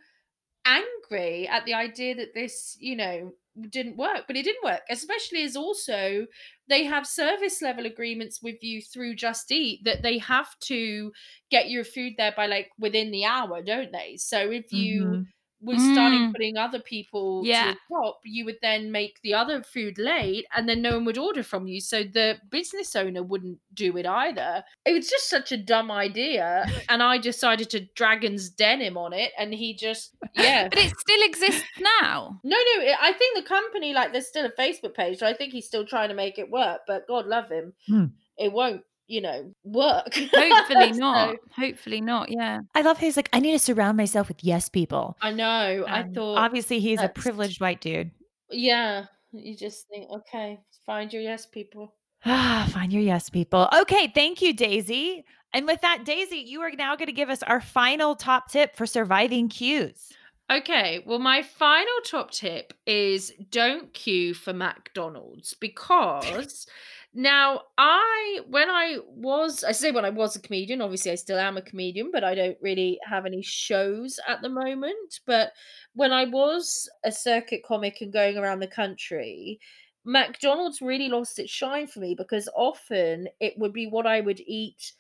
[0.66, 3.34] angry at the idea that this, you know,
[3.70, 6.28] didn't work, but it didn't work, especially as also
[6.72, 11.12] they have service level agreements with you through Just Eat that they have to
[11.52, 14.18] get your food there by like within the hour, don't they?
[14.18, 15.32] So if you Mhm.
[15.64, 16.32] Was starting Mm.
[16.34, 17.74] putting other people to Yeah.
[17.74, 21.18] the top, you would then make the other food late and then no one would
[21.20, 21.80] order from you.
[21.80, 24.64] So the business owner wouldn't do it either.
[24.86, 26.66] It was just such a dumb idea.
[26.90, 29.32] And I decided to Dragon's Den him on it.
[29.38, 30.68] And he just, yeah.
[30.68, 31.64] But it still exists
[32.02, 32.40] now.
[32.44, 35.34] No, no, it- I think the company, like, there's still a Facebook page, so I
[35.34, 37.74] think he's still trying to make it work, but God love him.
[37.88, 38.06] Hmm.
[38.38, 40.14] It won't, you know, work.
[40.16, 41.36] Hopefully So, not.
[41.56, 42.32] Hopefully not.
[42.32, 42.60] Yeah.
[42.76, 45.18] I love how he's like, I need to surround myself with yes people.
[45.22, 45.86] I know.
[45.88, 48.12] I thought, obviously he's a privileged white dude.
[48.50, 51.94] yeah, you just think, okay, find your yes people.
[52.26, 53.68] Ah, find your yes people.
[53.82, 55.26] Okay, thank you, Daisy.
[55.54, 58.76] And with that, Daisy, you are now going to give us our final top tip
[58.76, 60.14] for surviving queues.
[60.50, 66.68] Okay, well, my final top tip is don't queue for McDonald's because
[67.14, 71.38] now I, when I was, I say when I was a comedian, obviously I still
[71.38, 75.20] am a comedian, but I don't really have any shows at the moment.
[75.26, 75.52] But
[75.94, 79.60] when I was a circuit comic and going around the country,
[80.06, 84.40] McDonald's really lost its shine for me because often it would be what I would
[84.40, 84.94] eat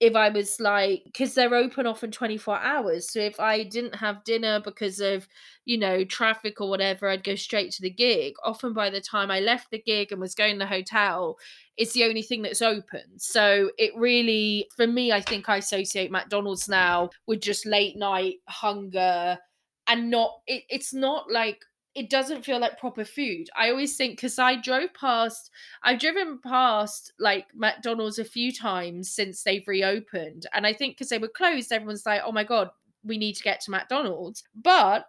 [0.00, 3.10] if I was like, because they're open often 24 hours.
[3.12, 5.26] So if I didn't have dinner because of,
[5.64, 8.34] you know, traffic or whatever, I'd go straight to the gig.
[8.44, 11.36] Often by the time I left the gig and was going to the hotel,
[11.76, 13.18] it's the only thing that's open.
[13.18, 18.36] So it really, for me, I think I associate McDonald's now with just late night
[18.46, 19.38] hunger
[19.88, 21.64] and not, it, it's not like,
[21.98, 23.48] it doesn't feel like proper food.
[23.56, 25.50] I always think because I drove past
[25.82, 30.46] I've driven past like McDonald's a few times since they've reopened.
[30.54, 32.70] And I think because they were closed, everyone's like, oh my God,
[33.04, 34.44] we need to get to McDonald's.
[34.54, 35.06] But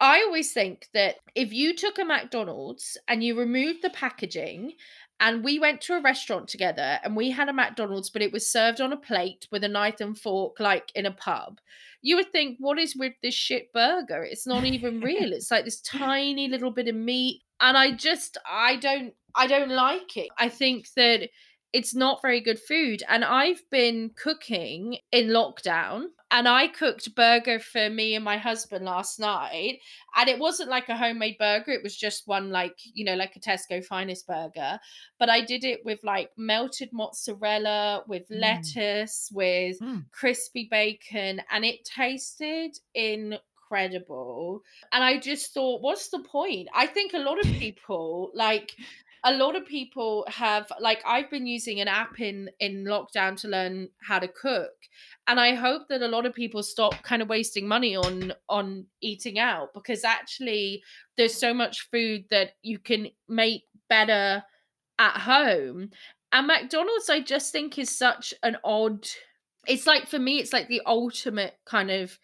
[0.00, 4.72] I always think that if you took a McDonald's and you removed the packaging
[5.20, 8.50] and we went to a restaurant together and we had a McDonald's, but it was
[8.50, 11.60] served on a plate with a knife and fork, like in a pub,
[12.02, 14.22] you would think, what is with this shit burger?
[14.22, 15.32] It's not even real.
[15.32, 17.42] It's like this tiny little bit of meat.
[17.60, 20.28] And I just, I don't, I don't like it.
[20.38, 21.30] I think that
[21.72, 23.02] it's not very good food.
[23.08, 28.84] And I've been cooking in lockdown and I cooked burger for me and my husband
[28.84, 29.78] last night.
[30.16, 33.36] And it wasn't like a homemade burger, it was just one, like, you know, like
[33.36, 34.80] a Tesco finest burger.
[35.20, 38.40] But I did it with like melted mozzarella, with Mm.
[38.40, 40.06] lettuce, with Mm.
[40.10, 44.60] crispy bacon, and it tasted incredible.
[44.92, 46.68] And I just thought, what's the point?
[46.74, 48.74] I think a lot of people like
[49.24, 53.48] a lot of people have like I've been using an app in in lockdown to
[53.48, 54.72] learn how to cook
[55.26, 58.86] and I hope that a lot of people stop kind of wasting money on on
[59.00, 60.82] eating out because actually
[61.16, 64.42] there's so much food that you can make better
[64.98, 65.90] at home
[66.32, 69.06] and McDonald's I just think is such an odd
[69.66, 72.18] it's like for me it's like the ultimate kind of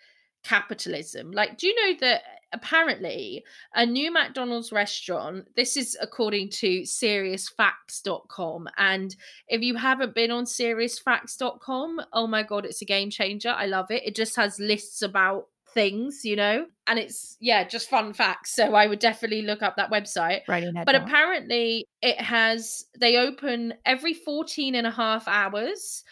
[0.44, 2.22] capitalism like do you know that
[2.52, 3.44] apparently
[3.74, 5.46] a new McDonald's restaurant.
[5.56, 8.68] This is according to seriousfacts.com.
[8.76, 9.14] And
[9.48, 13.50] if you haven't been on seriousfacts.com, oh my God, it's a game changer.
[13.50, 14.02] I love it.
[14.04, 18.52] It just has lists about things, you know, and it's, yeah, just fun facts.
[18.56, 20.40] So I would definitely look up that website.
[20.74, 21.02] That But down.
[21.02, 26.02] apparently it has, they open every 14 and a half hours.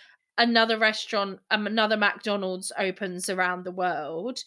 [0.40, 4.44] Another restaurant, um, another McDonald's opens around the world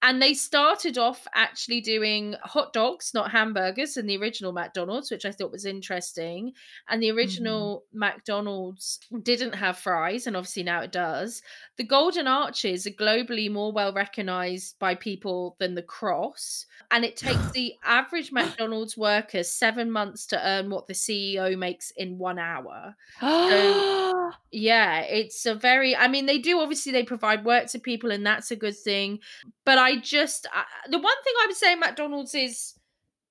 [0.00, 5.24] and they started off actually doing hot dogs, not hamburgers, in the original McDonald's, which
[5.24, 6.52] I thought was interesting.
[6.88, 7.98] And the original mm-hmm.
[7.98, 11.42] McDonald's didn't have fries, and obviously now it does.
[11.78, 16.66] The Golden Arches are globally more well recognized by people than the Cross.
[16.92, 21.90] And it takes the average McDonald's worker seven months to earn what the CEO makes
[21.96, 22.94] in one hour.
[24.50, 28.26] Yeah, it's a very I mean they do obviously they provide work to people and
[28.26, 29.20] that's a good thing.
[29.64, 32.74] But I just I, the one thing I would say McDonald's is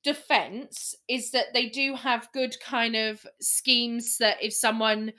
[0.04, 5.12] defense is that they do have good kind of schemes that if someone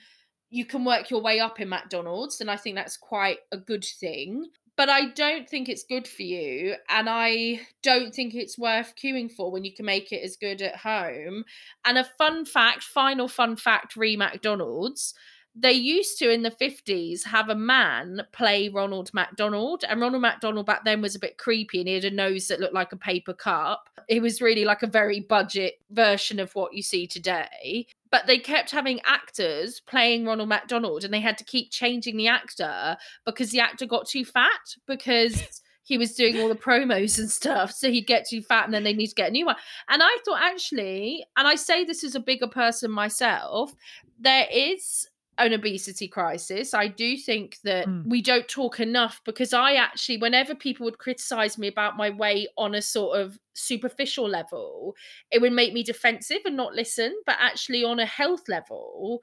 [0.51, 3.85] you can work your way up in McDonald's and I think that's quite a good
[3.85, 4.47] thing.
[4.77, 9.31] But I don't think it's good for you and I don't think it's worth queuing
[9.31, 11.45] for when you can make it as good at home.
[11.85, 15.15] And a fun fact, final fun fact re McDonald's
[15.61, 19.85] they used to in the 50s have a man play Ronald McDonald.
[19.89, 22.61] And Ronald McDonald back then was a bit creepy and he had a nose that
[22.61, 23.89] looked like a paper cup.
[24.09, 27.87] It was really like a very budget version of what you see today.
[28.11, 32.29] But they kept having actors playing Ronald McDonald and they had to keep changing the
[32.29, 32.97] actor
[33.27, 35.43] because the actor got too fat because
[35.83, 37.73] he was doing all the promos and stuff.
[37.73, 39.57] So he'd get too fat and then they need to get a new one.
[39.89, 43.73] And I thought actually, and I say this as a bigger person myself,
[44.21, 45.09] there is
[45.39, 46.75] an obesity crisis.
[46.75, 48.05] I do think that Mm.
[48.07, 52.49] we don't talk enough because I actually, whenever people would criticize me about my weight
[52.57, 54.95] on a sort of superficial level,
[55.31, 57.15] it would make me defensive and not listen.
[57.27, 59.21] But actually, on a health level,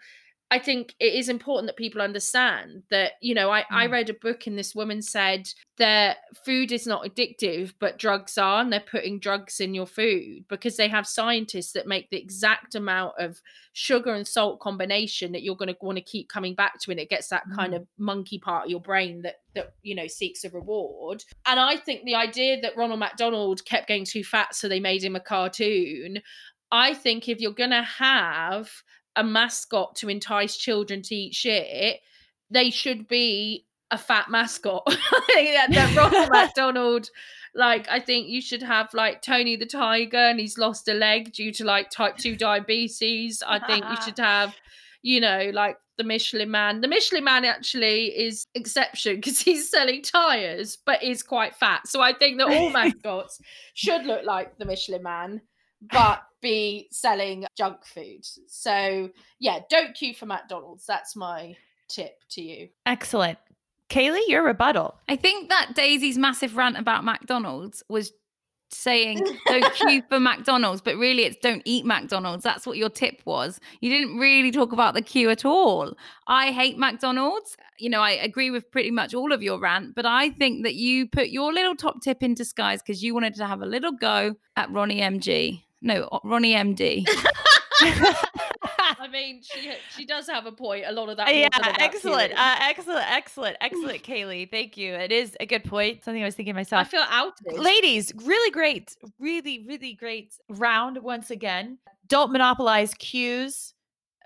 [0.51, 3.91] I think it is important that people understand that, you know, I, I Mm.
[3.91, 8.61] read a book and this woman said that food is not addictive, but drugs are,
[8.61, 12.75] and they're putting drugs in your food because they have scientists that make the exact
[12.75, 13.41] amount of
[13.73, 16.99] sugar and salt combination that you're going to want to keep coming back to, and
[16.99, 20.43] it gets that kind of monkey part of your brain that that you know seeks
[20.43, 21.23] a reward.
[21.47, 25.03] And I think the idea that Ronald McDonald kept getting too fat, so they made
[25.03, 26.21] him a cartoon.
[26.71, 28.69] I think if you're going to have
[29.16, 31.99] a mascot to entice children to eat shit,
[32.49, 34.84] they should be a fat mascot.
[34.88, 37.09] I think that, that Ronald McDonald,
[37.53, 41.34] like, I think you should have like Tony the Tiger and he's lost a leg
[41.34, 43.43] due to like type 2 diabetes.
[43.45, 44.55] I think you should have,
[45.01, 46.82] you know, like the Michelin man.
[46.82, 51.88] The Michelin man actually is exception because he's selling tires, but is quite fat.
[51.88, 53.39] So I think that all mascots
[53.74, 55.41] should look like the Michelin man
[55.91, 58.23] but be selling junk food.
[58.47, 60.85] So yeah, don't queue for McDonald's.
[60.85, 61.55] That's my
[61.89, 62.69] tip to you.
[62.85, 63.39] Excellent.
[63.89, 64.95] Kaylee, your rebuttal.
[65.09, 68.11] I think that Daisy's massive rant about McDonald's was
[68.69, 72.43] saying don't queue for McDonald's, but really it's don't eat McDonald's.
[72.43, 73.59] That's what your tip was.
[73.81, 75.95] You didn't really talk about the queue at all.
[76.27, 77.57] I hate McDonald's.
[77.79, 80.75] You know, I agree with pretty much all of your rant, but I think that
[80.75, 83.91] you put your little top tip in disguise because you wanted to have a little
[83.91, 85.64] go at Ronnie MG.
[85.82, 87.07] No, Ronnie MD.
[87.82, 90.86] I mean, she she does have a point.
[90.88, 91.34] A lot of that.
[91.36, 91.49] yeah,
[91.80, 92.32] excellent.
[92.32, 92.38] queuing.
[92.38, 94.49] Uh, excellent, excellent, excellent, Kaylee.
[94.49, 94.93] Thank you.
[94.93, 96.03] It is a good point.
[96.03, 96.88] Something I was thinking myself.
[96.88, 97.59] I feel outed.
[97.59, 101.78] Ladies, really great, really, really great round once again.
[102.07, 103.73] Don't monopolize queues,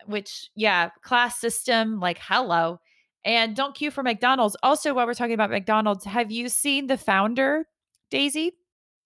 [0.06, 2.80] which, yeah, class system, like hello.
[3.26, 4.56] And don't queue for McDonald's.
[4.64, 7.68] Also, while we're talking about McDonald's, have you seen The Founder,
[8.10, 8.54] Daisy?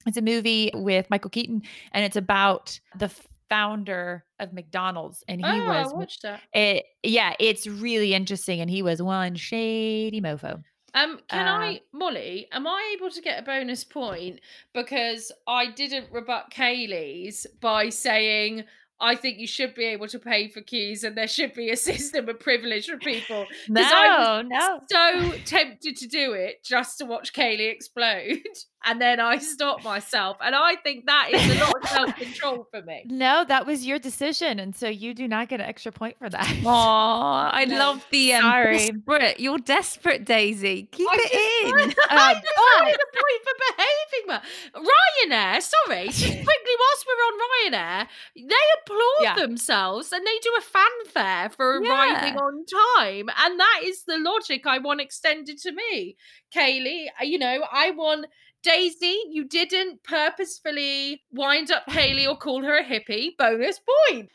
[0.06, 1.62] It's a movie with Michael Keaton,
[1.94, 3.10] and it's about the
[3.50, 5.24] founder of McDonald's.
[5.28, 6.42] And he oh, I was, watched that.
[6.54, 8.62] it, yeah, it's really interesting.
[8.62, 10.64] And he was one shady mofo.
[10.96, 12.48] Um, can Uh, I, Molly?
[12.52, 14.40] Am I able to get a bonus point
[14.74, 18.64] because I didn't rebut Kaylee's by saying
[19.00, 21.76] I think you should be able to pay for keys and there should be a
[21.92, 23.46] system of privilege for people.
[23.46, 24.80] 'Cause I was no.
[24.90, 28.40] so tempted to do it just to watch Kaylee explode,
[28.86, 32.68] and then I stopped myself, and I think that is a lot of self control
[32.72, 33.04] for me.
[33.24, 36.30] No, that was your decision, and so you do not get an extra point for
[36.30, 36.48] that.
[36.66, 36.70] Oh,
[37.54, 38.78] I No, love the um, sorry.
[38.78, 39.40] desperate.
[39.40, 40.90] You're desperate, Daisy.
[40.92, 42.06] Keep I it just- in.
[42.10, 44.42] I just wanted a point for behaving well.
[44.76, 47.40] Ryanair, sorry, just quickly whilst we're on
[47.74, 49.36] Ryanair, they applaud Yeah.
[49.36, 52.40] themselves and they do a fanfare for arriving Yeah.
[52.42, 52.66] on
[52.98, 56.16] time, and that is the logic I want extended to me.
[56.56, 58.26] Kaylee, uh, you know, I want.
[58.64, 63.36] Daisy, you didn't purposefully wind up Kaylee or call her a hippie.
[63.38, 64.30] Bonus point.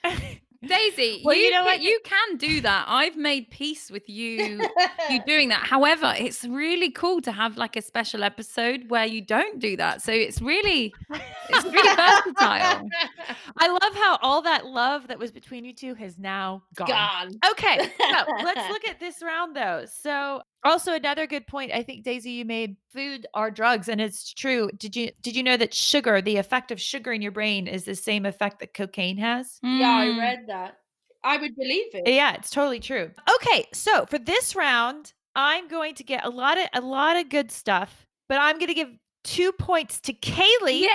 [0.66, 1.80] Daisy, Well, you, you know what?
[1.80, 2.84] you can do that.
[2.88, 4.60] I've made peace with you
[5.08, 5.64] you doing that.
[5.64, 10.02] However, it's really cool to have like a special episode where you don't do that.
[10.02, 12.88] So it's really it's really versatile.
[13.58, 16.88] I love how all that love that was between you two has now gone.
[16.88, 17.38] Gone.
[17.52, 19.84] Okay, so let's look at this round though.
[19.86, 21.72] So, also another good point.
[21.72, 24.70] I think Daisy, you made food are drugs, and it's true.
[24.76, 27.84] Did you did you know that sugar, the effect of sugar in your brain, is
[27.84, 29.58] the same effect that cocaine has?
[29.62, 30.18] Yeah, I Mm.
[30.18, 30.78] read that.
[31.24, 32.08] I would believe it.
[32.08, 33.10] Yeah, it's totally true.
[33.36, 37.28] Okay, so for this round, I'm going to get a lot of a lot of
[37.28, 38.90] good stuff, but I'm going to give
[39.24, 40.80] two points to Kaylee.
[40.80, 40.88] Yay!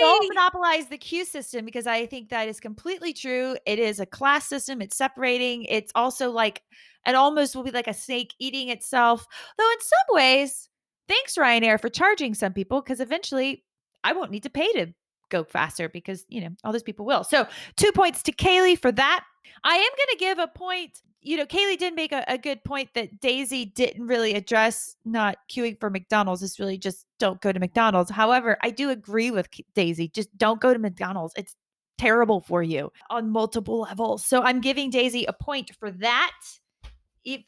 [0.00, 3.56] Don't monopolize the queue system because I think that is completely true.
[3.66, 4.82] It is a class system.
[4.82, 5.64] It's separating.
[5.64, 6.62] It's also like
[7.06, 9.26] it almost will be like a snake eating itself.
[9.58, 10.68] Though in some ways,
[11.08, 13.64] thanks Ryanair for charging some people because eventually
[14.04, 14.92] I won't need to pay to
[15.30, 17.24] go faster because you know all those people will.
[17.24, 17.46] So
[17.76, 19.24] two points to Kaylee for that.
[19.64, 21.02] I am going to give a point.
[21.22, 25.38] You know, Kaylee did make a, a good point that Daisy didn't really address not
[25.50, 26.42] queuing for McDonald's.
[26.42, 28.10] It's really just don't go to McDonald's.
[28.10, 30.08] However, I do agree with Daisy.
[30.08, 31.34] Just don't go to McDonald's.
[31.36, 31.56] It's
[31.98, 34.24] terrible for you on multiple levels.
[34.24, 36.32] So I'm giving Daisy a point for that.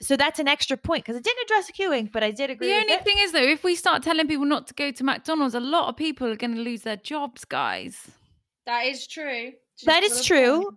[0.00, 2.68] So that's an extra point because I didn't address queuing, but I did agree.
[2.68, 3.04] The with only it.
[3.04, 5.88] thing is, though, if we start telling people not to go to McDonald's, a lot
[5.88, 8.08] of people are going to lose their jobs, guys.
[8.66, 9.52] That is true.
[9.76, 10.62] She's That got is a true.
[10.62, 10.74] point.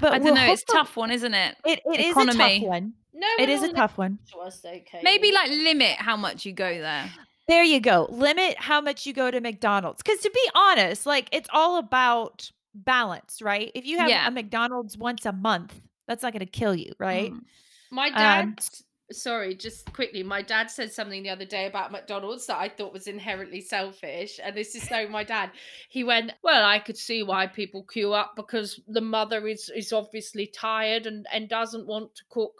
[0.00, 0.52] but I don't we'll know.
[0.52, 1.56] It's hope tough one, isn't it?
[1.64, 2.60] It, it is a Economy.
[2.60, 2.92] tough one.
[3.14, 4.18] No, it is a not tough one.
[4.22, 5.02] listening to us, though, Kate.
[5.04, 7.10] Maybe like limit how much you go there.
[7.46, 8.06] There you go.
[8.10, 10.02] Limit how much you go to McDonald's.
[10.02, 13.70] Because to be honest, like it's all about balance, right?
[13.74, 14.26] If you have Yeah.
[14.26, 17.32] a McDonald's once a month, that's not going to kill you, right?
[17.32, 17.40] Mm.
[17.94, 18.56] My dad, Um,
[19.12, 22.92] sorry, just quickly, my dad said something the other day about McDonald's that I thought
[22.92, 24.40] was inherently selfish.
[24.42, 25.50] And this is so my dad.
[25.88, 29.92] He went, Well, I could see why people queue up because the mother is is
[29.92, 32.52] obviously tired and, and doesn't want to cook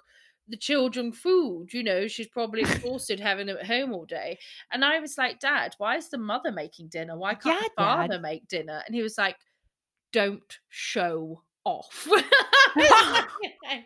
[0.46, 1.72] the children food.
[1.72, 4.38] You know, she's probably exhausted having them at home all day.
[4.70, 7.18] And I was like, Dad, why is the mother making dinner?
[7.18, 8.06] Why can't the Yeah, Dad.
[8.08, 8.82] father make dinner?
[8.86, 9.36] And he was like,
[10.12, 12.06] Don't show off.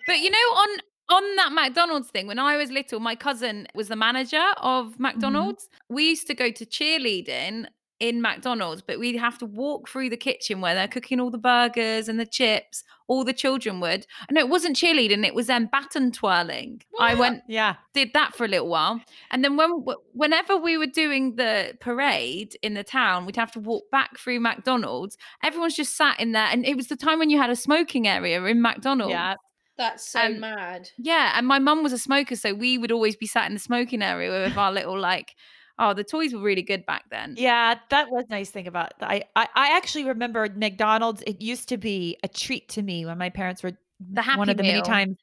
[0.07, 0.79] But you know, on
[1.09, 5.03] on that McDonald's thing, when I was little, my cousin was the manager of mm-hmm.
[5.03, 5.69] McDonald's.
[5.89, 7.67] We used to go to cheerleading
[8.01, 11.39] in McDonald's, but we'd have to walk through the kitchen where they're cooking all the
[11.39, 12.85] burgers and the chips.
[13.09, 14.07] All the children would.
[14.31, 16.83] No, it wasn't cheerleading; it was then baton twirling.
[17.01, 17.77] I went Yeah.
[17.95, 19.01] did that for a little while,
[19.31, 19.83] and then when
[20.13, 24.41] whenever we were doing the parade in the town, we'd have to walk back through
[24.41, 25.17] McDonald's.
[25.43, 28.07] Everyone's just sat in there, and it was the time when you had a smoking
[28.07, 29.13] area in McDonald's.
[29.13, 29.37] Yeah.
[29.79, 30.91] That's so Um, mad.
[30.99, 33.61] Yeah, and my mum was a smoker, so we would always be sat in the
[33.61, 35.35] smoking area with our little like.
[35.79, 37.39] Oh, the toys were really good back then.
[37.39, 41.23] Yeah, that was nice thing about I, I I actually remember McDonald's.
[41.23, 44.49] It used to be a treat to me when my parents were The happy one
[44.49, 45.17] of the many times.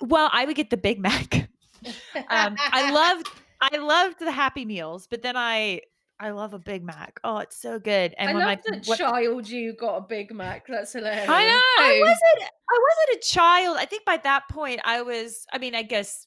[0.00, 1.48] Well, I would get the Big Mac.
[2.28, 3.28] um, I loved
[3.60, 5.80] I loved the Happy Meals, but then I
[6.18, 7.20] I love a Big Mac.
[7.24, 8.14] Oh, it's so good.
[8.18, 10.66] And I when love my that what- child you got a Big Mac.
[10.66, 11.28] That's hilarious.
[11.28, 11.84] I know.
[11.84, 13.76] I wasn't I wasn't a child.
[13.78, 16.26] I think by that point I was I mean, I guess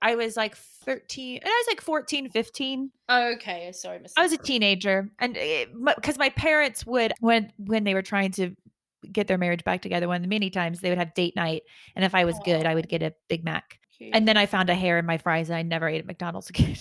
[0.00, 2.90] I was like 13 and I was like 14, 15.
[3.08, 4.00] Oh, okay, sorry.
[4.16, 5.34] I was a teenager, and
[5.96, 8.54] because my parents would when when they were trying to
[9.10, 11.62] get their marriage back together, one of the many times they would have date night,
[11.94, 13.78] and if I was good, I would get a Big Mac.
[13.96, 14.10] Cute.
[14.14, 16.48] And then I found a hair in my fries, and I never ate at McDonald's
[16.50, 16.76] again.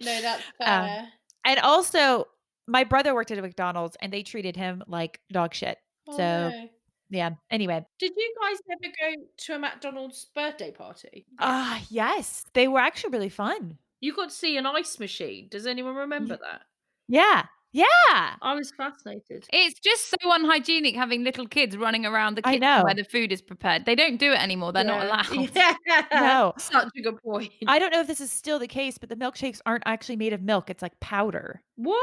[0.00, 1.08] no, that's um, fair.
[1.44, 2.26] And also,
[2.66, 5.78] my brother worked at a McDonald's, and they treated him like dog shit.
[6.08, 6.68] Oh, so- no.
[7.10, 7.30] Yeah.
[7.50, 11.26] Anyway, did you guys ever go to a McDonald's birthday party?
[11.38, 13.76] ah, yes, they were actually really fun.
[14.00, 15.48] You got to see an ice machine.
[15.50, 16.62] Does anyone remember that?
[17.08, 18.34] Yeah, yeah.
[18.42, 19.46] I was fascinated.
[19.52, 23.40] It's just so unhygienic having little kids running around the kitchen where the food is
[23.42, 23.86] prepared.
[23.86, 24.72] They don't do it anymore.
[24.72, 25.50] They're not allowed.
[25.56, 25.74] Yeah.
[26.12, 26.52] No.
[26.58, 27.52] Such a good point.
[27.66, 30.32] I don't know if this is still the case, but the milkshakes aren't actually made
[30.32, 30.68] of milk.
[30.70, 31.62] It's like powder.
[31.76, 31.98] what?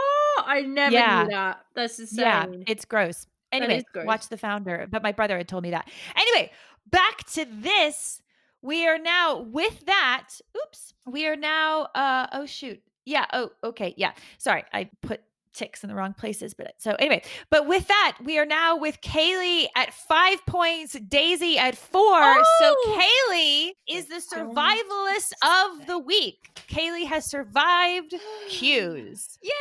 [0.46, 1.24] I never Yeah.
[1.24, 1.60] knew that.
[1.76, 2.20] That's insane.
[2.26, 3.26] Yeah, it's gross.
[3.52, 4.06] Anyway, gross.
[4.06, 4.88] watch the founder.
[4.90, 5.88] But my brother had told me that.
[6.16, 6.52] Anyway,
[6.90, 8.22] back to this.
[8.62, 10.28] We are now with that.
[10.58, 10.94] Oops.
[11.06, 12.82] We are now uh oh shoot.
[13.06, 13.94] Yeah, oh okay.
[13.98, 14.12] Yeah.
[14.38, 14.64] Sorry.
[14.74, 15.22] I put
[15.54, 19.02] ticks in the wrong places, but so anyway, but with that, we are now with
[19.02, 22.22] Kaylee at five points, Daisy at four.
[22.60, 23.02] So Oh!
[23.32, 26.50] Kaylee is the survivalist of the week.
[26.70, 28.14] Kaylee has survived
[28.48, 29.38] queues.
[29.44, 29.52] Yay!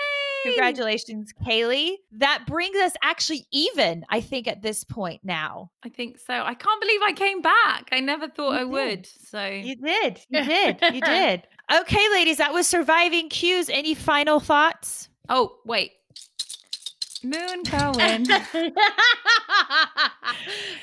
[0.44, 1.94] Congratulations, Kaylee.
[2.12, 5.70] That brings us actually even, I think, at this point now.
[5.84, 6.32] I think so.
[6.34, 7.88] I can't believe I came back.
[7.92, 8.70] I never thought You I did.
[8.70, 9.06] would.
[9.06, 10.20] So You did.
[10.28, 10.76] You did.
[10.94, 11.42] You did.
[11.80, 13.68] Okay, ladies, that was surviving queues.
[13.68, 15.08] Any final thoughts?
[15.28, 15.92] Oh, wait.
[17.24, 18.26] Moon Cohen.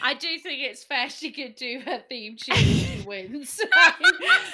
[0.01, 3.59] I do think it's fair she could do her theme tune if she wins.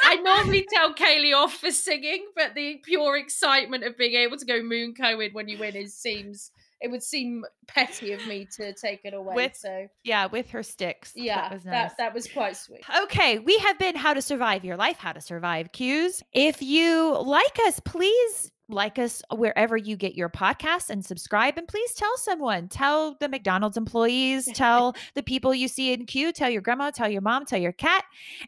[0.03, 4.45] I normally tell Kaylee off for singing, but the pure excitement of being able to
[4.45, 8.73] go Moon Cohen when you win is seems it would seem petty of me to
[8.73, 9.35] take it away.
[9.35, 11.13] With- so Yeah, with her sticks.
[11.15, 11.73] yeah, that was nice.
[11.73, 12.81] that that was quite sweet.
[13.03, 16.23] Okay, we have been How to Survive Your Life, How to Survive Queues.
[16.33, 21.57] If you like us, please like us wherever you get your podcasts and subscribe.
[21.57, 26.31] And please tell someone, tell the McDonald's employees, tell the people you see in queue,
[26.31, 28.03] tell your grandma, tell your mom, tell your cat.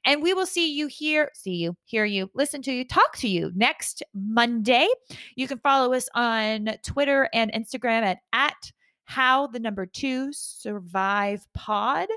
[0.06, 3.28] And we will see you here, see you, hear you, listen to you, talk to
[3.28, 4.88] you next Monday.
[5.36, 8.72] You can follow us on Twitter and Instagram at, at
[9.06, 12.08] how the number two survive pod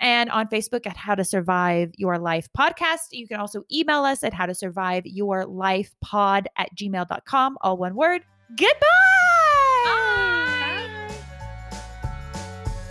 [0.00, 3.08] and on Facebook at How to Survive Your Life Podcast.
[3.10, 7.76] You can also email us at How to Survive Your Life Pod at gmail.com, all
[7.76, 8.22] one word.
[8.56, 8.72] Goodbye.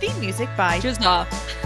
[0.00, 1.61] Theme music by off.